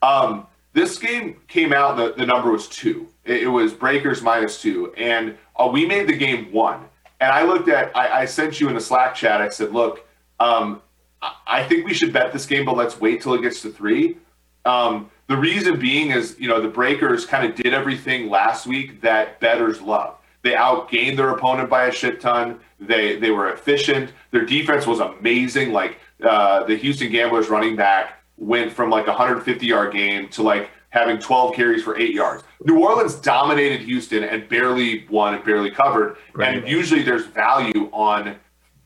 [0.02, 3.08] Um, this game came out, the, the number was two.
[3.26, 6.86] It, it was Breakers minus two, and uh, we made the game one.
[7.20, 9.42] And I looked at, I, I sent you in a Slack chat.
[9.42, 10.08] I said, look,
[10.40, 10.82] um,
[11.22, 13.72] I, I think we should bet this game, but let's wait till it gets to
[13.72, 14.18] three.
[14.66, 19.00] Um, the reason being is, you know, the Breakers kind of did everything last week
[19.02, 20.16] that bettors love.
[20.42, 22.60] They outgained their opponent by a shit ton.
[22.80, 24.12] They they were efficient.
[24.32, 25.72] Their defense was amazing.
[25.72, 30.42] Like uh, the Houston Gamblers running back went from like a 150 yard game to
[30.42, 32.44] like having 12 carries for eight yards.
[32.66, 36.18] New Orleans dominated Houston and barely won and barely covered.
[36.34, 36.58] Right.
[36.58, 38.36] And usually there's value on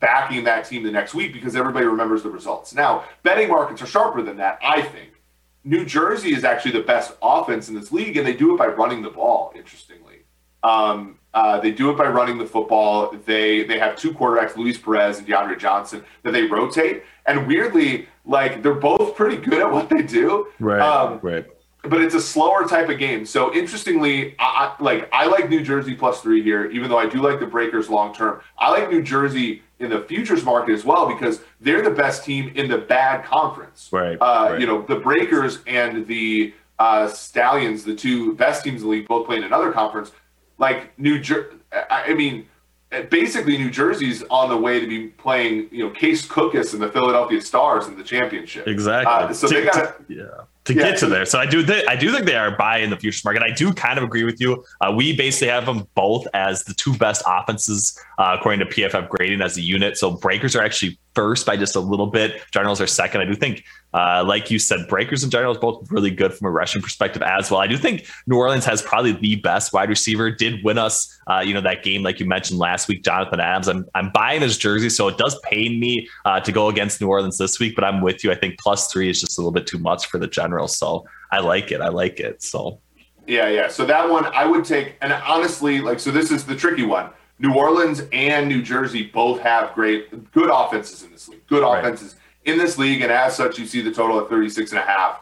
[0.00, 2.74] backing that team the next week because everybody remembers the results.
[2.74, 5.13] Now, betting markets are sharper than that, I think.
[5.64, 8.66] New Jersey is actually the best offense in this league, and they do it by
[8.66, 9.52] running the ball.
[9.56, 10.24] Interestingly,
[10.62, 13.10] um, uh, they do it by running the football.
[13.24, 17.02] They they have two quarterbacks, Luis Perez and DeAndre Johnson, that they rotate.
[17.26, 20.48] And weirdly, like they're both pretty good at what they do.
[20.82, 21.46] Um, right.
[21.82, 23.26] but it's a slower type of game.
[23.26, 27.06] So interestingly, I, I like I like New Jersey plus three here, even though I
[27.06, 28.40] do like the Breakers long term.
[28.58, 32.52] I like New Jersey in the futures market as well because they're the best team
[32.54, 33.88] in the bad conference.
[33.92, 34.60] Right, Uh, right.
[34.60, 39.08] You know, the Breakers and the uh, Stallions, the two best teams in the league,
[39.08, 40.12] both play in another conference.
[40.58, 41.56] Like New Jersey,
[41.90, 42.46] I mean,
[43.10, 46.90] basically New Jersey's on the way to be playing, you know, Case Cookus and the
[46.90, 48.66] Philadelphia Stars in the championship.
[48.66, 49.12] Exactly.
[49.12, 50.44] Uh, so they got yeah.
[50.64, 50.82] To Yeah.
[50.90, 51.62] get to there, so I do.
[51.64, 53.42] Th- I do think they are buy in the futures market.
[53.42, 54.64] I do kind of agree with you.
[54.80, 59.10] Uh, we basically have them both as the two best offenses uh, according to PFF
[59.10, 59.98] grading as a unit.
[59.98, 62.42] So Breakers are actually first by just a little bit.
[62.50, 63.20] Generals are second.
[63.20, 66.50] I do think, uh, like you said, Breakers and Generals both really good from a
[66.50, 67.60] rushing perspective as well.
[67.60, 70.30] I do think New Orleans has probably the best wide receiver.
[70.30, 73.68] Did win us, uh, you know, that game like you mentioned last week, Jonathan Adams.
[73.68, 77.08] I'm I'm buying his jersey, so it does pain me uh, to go against New
[77.08, 77.74] Orleans this week.
[77.74, 78.32] But I'm with you.
[78.32, 80.76] I think plus three is just a little bit too much for the Generals.
[80.76, 81.80] So I like it.
[81.80, 82.42] I like it.
[82.42, 82.80] So
[83.26, 83.68] Yeah, yeah.
[83.68, 87.10] So that one I would take, and honestly, like, so this is the tricky one.
[87.44, 91.46] New Orleans and New Jersey both have great, good offenses in this league.
[91.46, 91.78] Good Right.
[91.78, 92.16] offenses
[92.46, 95.20] in this league, and as such, you see the total at 36 and a half.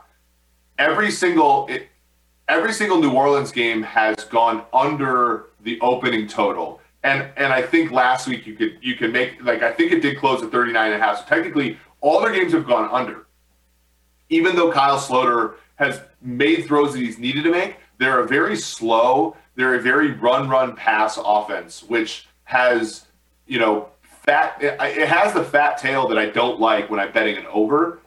[0.79, 1.89] Every single, it,
[2.49, 6.81] every single New Orleans game has gone under the opening total.
[7.03, 10.01] And and I think last week you could you can make like I think it
[10.01, 11.19] did close at 39 and a half.
[11.19, 13.27] So technically all their games have gone under
[14.29, 18.57] even though Kyle Sloter has made throws that he's needed to make, they're a very
[18.57, 23.07] slow, they're a very run, run, pass offense, which has,
[23.47, 27.37] you know, fat, it has the fat tail that I don't like when I'm betting
[27.37, 28.01] an over.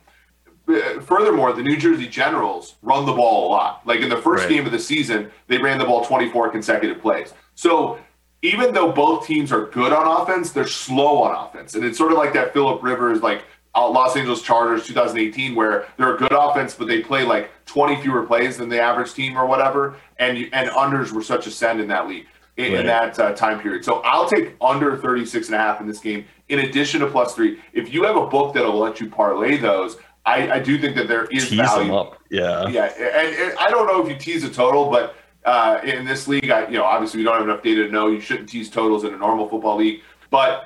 [1.01, 3.85] Furthermore, the New Jersey Generals run the ball a lot.
[3.85, 4.49] Like in the first Right.
[4.49, 7.33] game of the season, they ran the ball 24 consecutive plays.
[7.53, 7.99] So
[8.41, 11.75] even though both teams are good on offense, they're slow on offense.
[11.75, 13.43] And it's sort of like that Philip Rivers, like
[13.75, 18.01] uh, Los Angeles Chargers 2018, where they're a good offense, but they play like 20
[18.01, 19.95] fewer plays than the average team or whatever.
[20.17, 22.25] And you, and unders were such a send in that league.
[22.57, 22.81] in, right.
[22.81, 23.83] in that uh, time period.
[23.83, 27.35] So I'll take under 36 and a half in this game in addition to plus
[27.35, 27.59] three.
[27.73, 31.07] If you have a book that'll let you parlay those, I, I do think that
[31.07, 31.87] there is tease value.
[31.87, 32.19] Them up.
[32.31, 32.67] Yeah.
[32.67, 32.85] Yeah.
[32.97, 36.49] And, and, I don't know if you tease a total, but uh, in this league,
[36.49, 39.03] I, you know, obviously we don't have enough data to know you shouldn't tease totals
[39.03, 40.01] in a normal football league,
[40.31, 40.65] but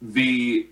[0.00, 0.68] the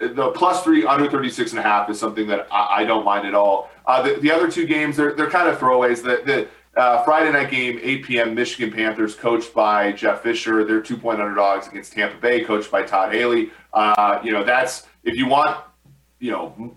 [0.00, 3.26] the plus three under 36 and a half is something that I, I don't mind
[3.26, 3.70] at all.
[3.86, 6.02] Uh, the, the other two games, they're, they're kind of throwaways.
[6.02, 10.64] The, the uh, Friday night game, 8 p.m., Michigan Panthers, coached by Jeff Fisher.
[10.64, 13.50] They're two point underdogs against Tampa Bay, coached by Todd Haley.
[13.72, 15.58] Uh, you know, that's if you want,
[16.18, 16.76] you know,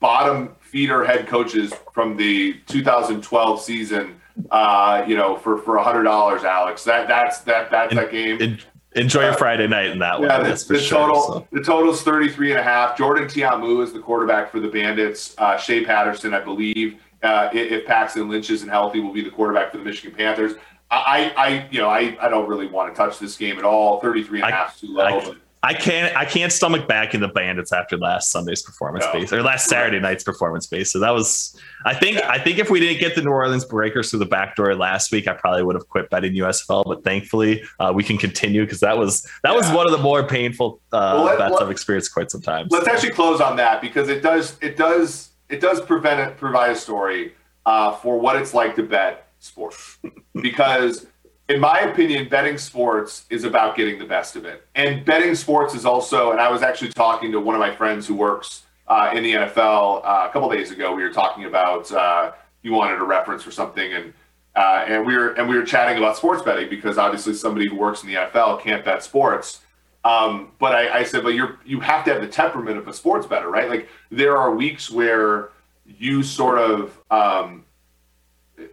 [0.00, 6.02] bottom feeder head coaches from the 2012 season, uh, you know, for for a hundred
[6.04, 6.84] dollars, Alex.
[6.84, 8.58] That that's that that's that game.
[8.98, 10.50] Enjoy your uh, Friday night in that yeah, one.
[10.50, 11.48] the, the sure, total so.
[11.52, 12.96] the total is 33 and a half.
[12.96, 15.34] Jordan Ta'amu is the quarterback for the Bandits.
[15.38, 19.70] Uh, Shea Patterson, I believe, uh, if Paxton Lynch isn't healthy, will be the quarterback
[19.70, 20.54] for the Michigan Panthers.
[20.90, 24.00] I, I, you know, I, I don't really want to touch this game at all.
[24.00, 25.04] 33 and a half too low.
[25.04, 29.12] I, I can't I can't stomach back in the bandits after last Sunday's performance no.
[29.12, 30.92] base or last Saturday night's performance base.
[30.92, 32.30] So that was I think yeah.
[32.30, 35.10] I think if we didn't get the New Orleans Breakers through the back door last
[35.10, 36.84] week, I probably would have quit betting USFL.
[36.84, 39.56] But thankfully, uh, we can continue because that was that yeah.
[39.56, 42.42] was one of the more painful uh, well, let, bets let, I've experienced quite some
[42.42, 42.68] time.
[42.70, 46.70] Let's actually close on that because it does it does it does prevent it provide
[46.70, 47.34] a story
[47.66, 49.98] uh, for what it's like to bet sports
[50.40, 51.06] because
[51.48, 54.66] in my opinion, betting sports is about getting the best of it.
[54.74, 58.06] And betting sports is also, and I was actually talking to one of my friends
[58.06, 60.94] who works uh, in the NFL uh, a couple days ago.
[60.94, 62.32] We were talking about uh,
[62.62, 64.12] he wanted a reference for something, and
[64.56, 67.76] uh, and we were and we were chatting about sports betting because obviously somebody who
[67.76, 69.60] works in the NFL can't bet sports.
[70.04, 72.92] Um, but I, I said, but you're you have to have the temperament of a
[72.92, 73.68] sports better, right?
[73.68, 75.50] Like there are weeks where
[75.86, 77.64] you sort of um,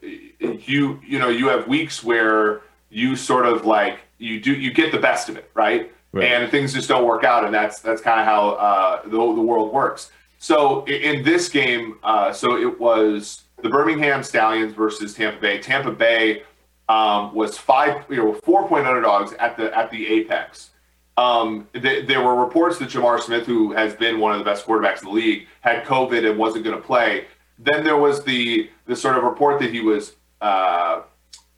[0.02, 2.62] you you know you have weeks where
[2.96, 5.92] you sort of like you do you get the best of it, right?
[6.14, 6.32] right.
[6.32, 9.42] And things just don't work out, and that's that's kind of how uh, the the
[9.42, 10.12] world works.
[10.40, 15.60] So in this game, uh, so it was the Birmingham Stallions versus Tampa Bay.
[15.60, 16.44] Tampa Bay
[16.88, 20.72] um, was five, you know, four point underdogs at the at the apex.
[21.18, 24.66] Um, th- there were reports that J'Mar Smith, who has been one of the best
[24.66, 27.26] quarterbacks in the league, had COVID and wasn't going to play.
[27.60, 31.02] Then there was the the sort of report that he was uh,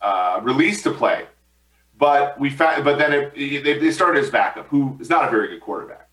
[0.01, 1.25] uh, released to play,
[1.97, 5.31] but we found, but then it, they, they started as backup, who is not a
[5.31, 6.09] very good quarterback,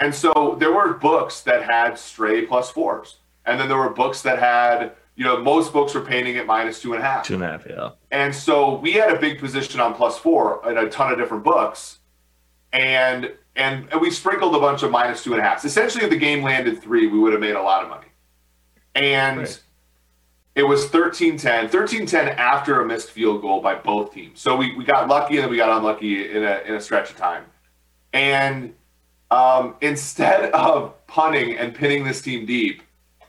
[0.00, 4.22] and so there were books that had stray plus fours, and then there were books
[4.22, 7.34] that had you know most books were painting at minus two and a half, two
[7.34, 10.76] and a half, yeah, and so we had a big position on plus four in
[10.78, 11.98] a ton of different books,
[12.72, 15.64] and and, and we sprinkled a bunch of minus two and a half.
[15.64, 18.08] Essentially, if the game landed three, we would have made a lot of money,
[18.94, 19.38] and.
[19.38, 19.62] Right
[20.58, 24.40] it was 13-10 13-10 after a missed field goal by both teams.
[24.40, 27.10] So we, we got lucky and then we got unlucky in a, in a stretch
[27.10, 27.44] of time.
[28.12, 28.74] And
[29.30, 32.82] um, instead of punting and pinning this team deep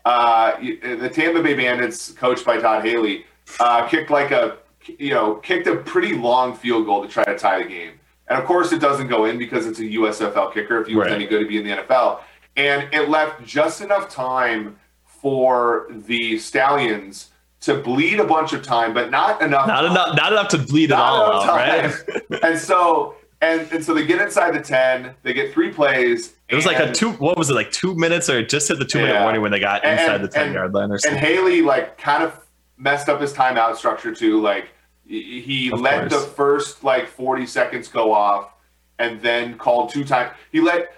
[0.05, 3.25] uh, the tampa bay bandits coached by todd haley
[3.59, 4.57] uh, kicked like a
[4.97, 7.93] you know kicked a pretty long field goal to try to tie the game.
[8.27, 11.05] And of course it doesn't go in because it's a usfl kicker if he was
[11.05, 11.13] right.
[11.13, 12.21] any good to be in the nfl
[12.55, 14.77] and it left just enough time
[15.21, 17.29] for the Stallions
[17.61, 19.67] to bleed a bunch of time, but not enough.
[19.67, 19.91] Not time.
[19.91, 20.15] enough.
[20.15, 21.93] Not enough to bleed not at all, right?
[22.43, 25.15] and so and and so they get inside the ten.
[25.23, 26.35] They get three plays.
[26.49, 27.11] It was and, like a two.
[27.13, 27.71] What was it like?
[27.71, 29.05] Two minutes or just hit the two yeah.
[29.05, 31.17] minute warning when they got inside and, the ten yard line or something.
[31.17, 32.45] And Haley like kind of
[32.77, 34.41] messed up his timeout structure too.
[34.41, 34.69] Like
[35.05, 36.13] he of let course.
[36.13, 38.53] the first like forty seconds go off,
[38.99, 40.31] and then called two times.
[40.51, 40.93] He let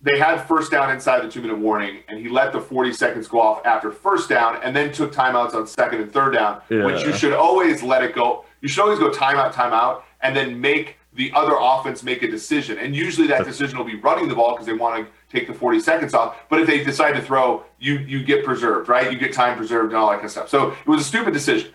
[0.00, 3.26] they had first down inside the two minute warning, and he let the 40 seconds
[3.26, 6.84] go off after first down, and then took timeouts on second and third down, yeah.
[6.84, 8.44] which you should always let it go.
[8.60, 12.78] You should always go timeout, timeout, and then make the other offense make a decision.
[12.78, 15.54] And usually that decision will be running the ball because they want to take the
[15.54, 16.36] 40 seconds off.
[16.48, 19.10] But if they decide to throw, you you get preserved, right?
[19.12, 20.48] You get time preserved and all that kind of stuff.
[20.48, 21.72] So it was a stupid decision.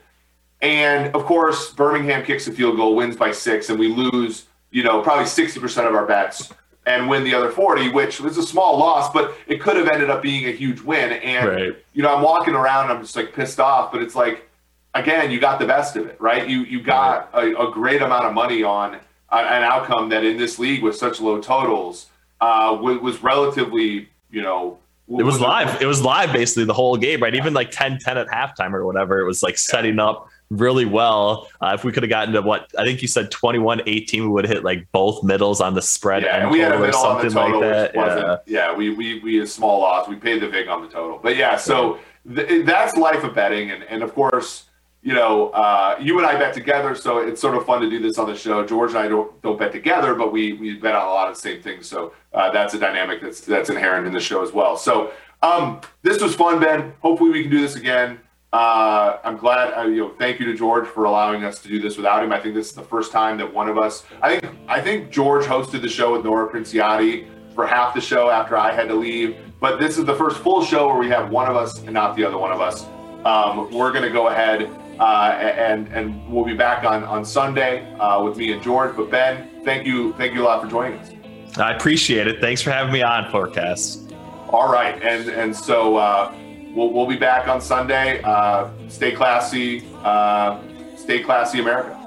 [0.62, 4.82] And of course, Birmingham kicks a field goal, wins by six, and we lose, you
[4.82, 6.54] know, probably 60% of our bets
[6.86, 10.10] and win the other 40, which was a small loss, but it could have ended
[10.10, 11.14] up being a huge win.
[11.14, 11.76] And, right.
[11.94, 14.50] you know, I'm walking around, I'm just like pissed off, but it's like,
[14.94, 16.48] again, you got the best of it, right?
[16.48, 17.54] You, you got right.
[17.54, 18.96] a, a, great amount of money on
[19.32, 22.08] an outcome that in this league with such low totals
[22.42, 24.78] uh, was, was relatively, you know,
[25.08, 25.82] it was, was live.
[25.82, 27.36] It was live basically the whole game, right?
[27.36, 29.20] Even like 10 10 at halftime or whatever.
[29.20, 31.50] It was like setting up really well.
[31.62, 34.28] Uh, if we could have gotten to what I think you said 21 18, we
[34.28, 37.02] would have hit like both middles on the spread yeah, and we had a middle
[37.02, 37.96] something total, like that.
[37.96, 38.38] Yeah.
[38.46, 40.08] yeah, we, we, we had small loss.
[40.08, 41.20] We paid the VIG on the total.
[41.22, 42.00] But yeah, so
[42.34, 43.72] th- that's life of betting.
[43.72, 44.66] And, and of course,
[45.04, 48.00] you know, uh, you and I bet together, so it's sort of fun to do
[48.00, 48.66] this on the show.
[48.66, 51.36] George and I don't don't bet together, but we we bet on a lot of
[51.36, 51.88] the same things.
[51.90, 54.78] So uh, that's a dynamic that's that's inherent in the show as well.
[54.78, 56.94] So um, this was fun, Ben.
[57.02, 58.20] Hopefully we can do this again.
[58.54, 59.74] Uh, I'm glad.
[59.74, 62.32] Uh, you know, thank you to George for allowing us to do this without him.
[62.32, 64.04] I think this is the first time that one of us.
[64.22, 68.30] I think I think George hosted the show with Nora Princiotti for half the show
[68.30, 69.38] after I had to leave.
[69.60, 72.16] But this is the first full show where we have one of us and not
[72.16, 72.86] the other one of us.
[73.26, 77.92] Um, we're going to go ahead uh, and and we'll be back on on Sunday
[77.96, 78.96] uh, with me and George.
[78.96, 81.10] But Ben, thank you, thank you a lot for joining us.
[81.58, 82.40] I appreciate it.
[82.40, 84.14] Thanks for having me on, Forecast.
[84.50, 86.36] All right, and and so uh,
[86.74, 88.22] we'll we'll be back on Sunday.
[88.24, 90.60] Uh, stay classy, uh,
[90.96, 92.03] stay classy, America.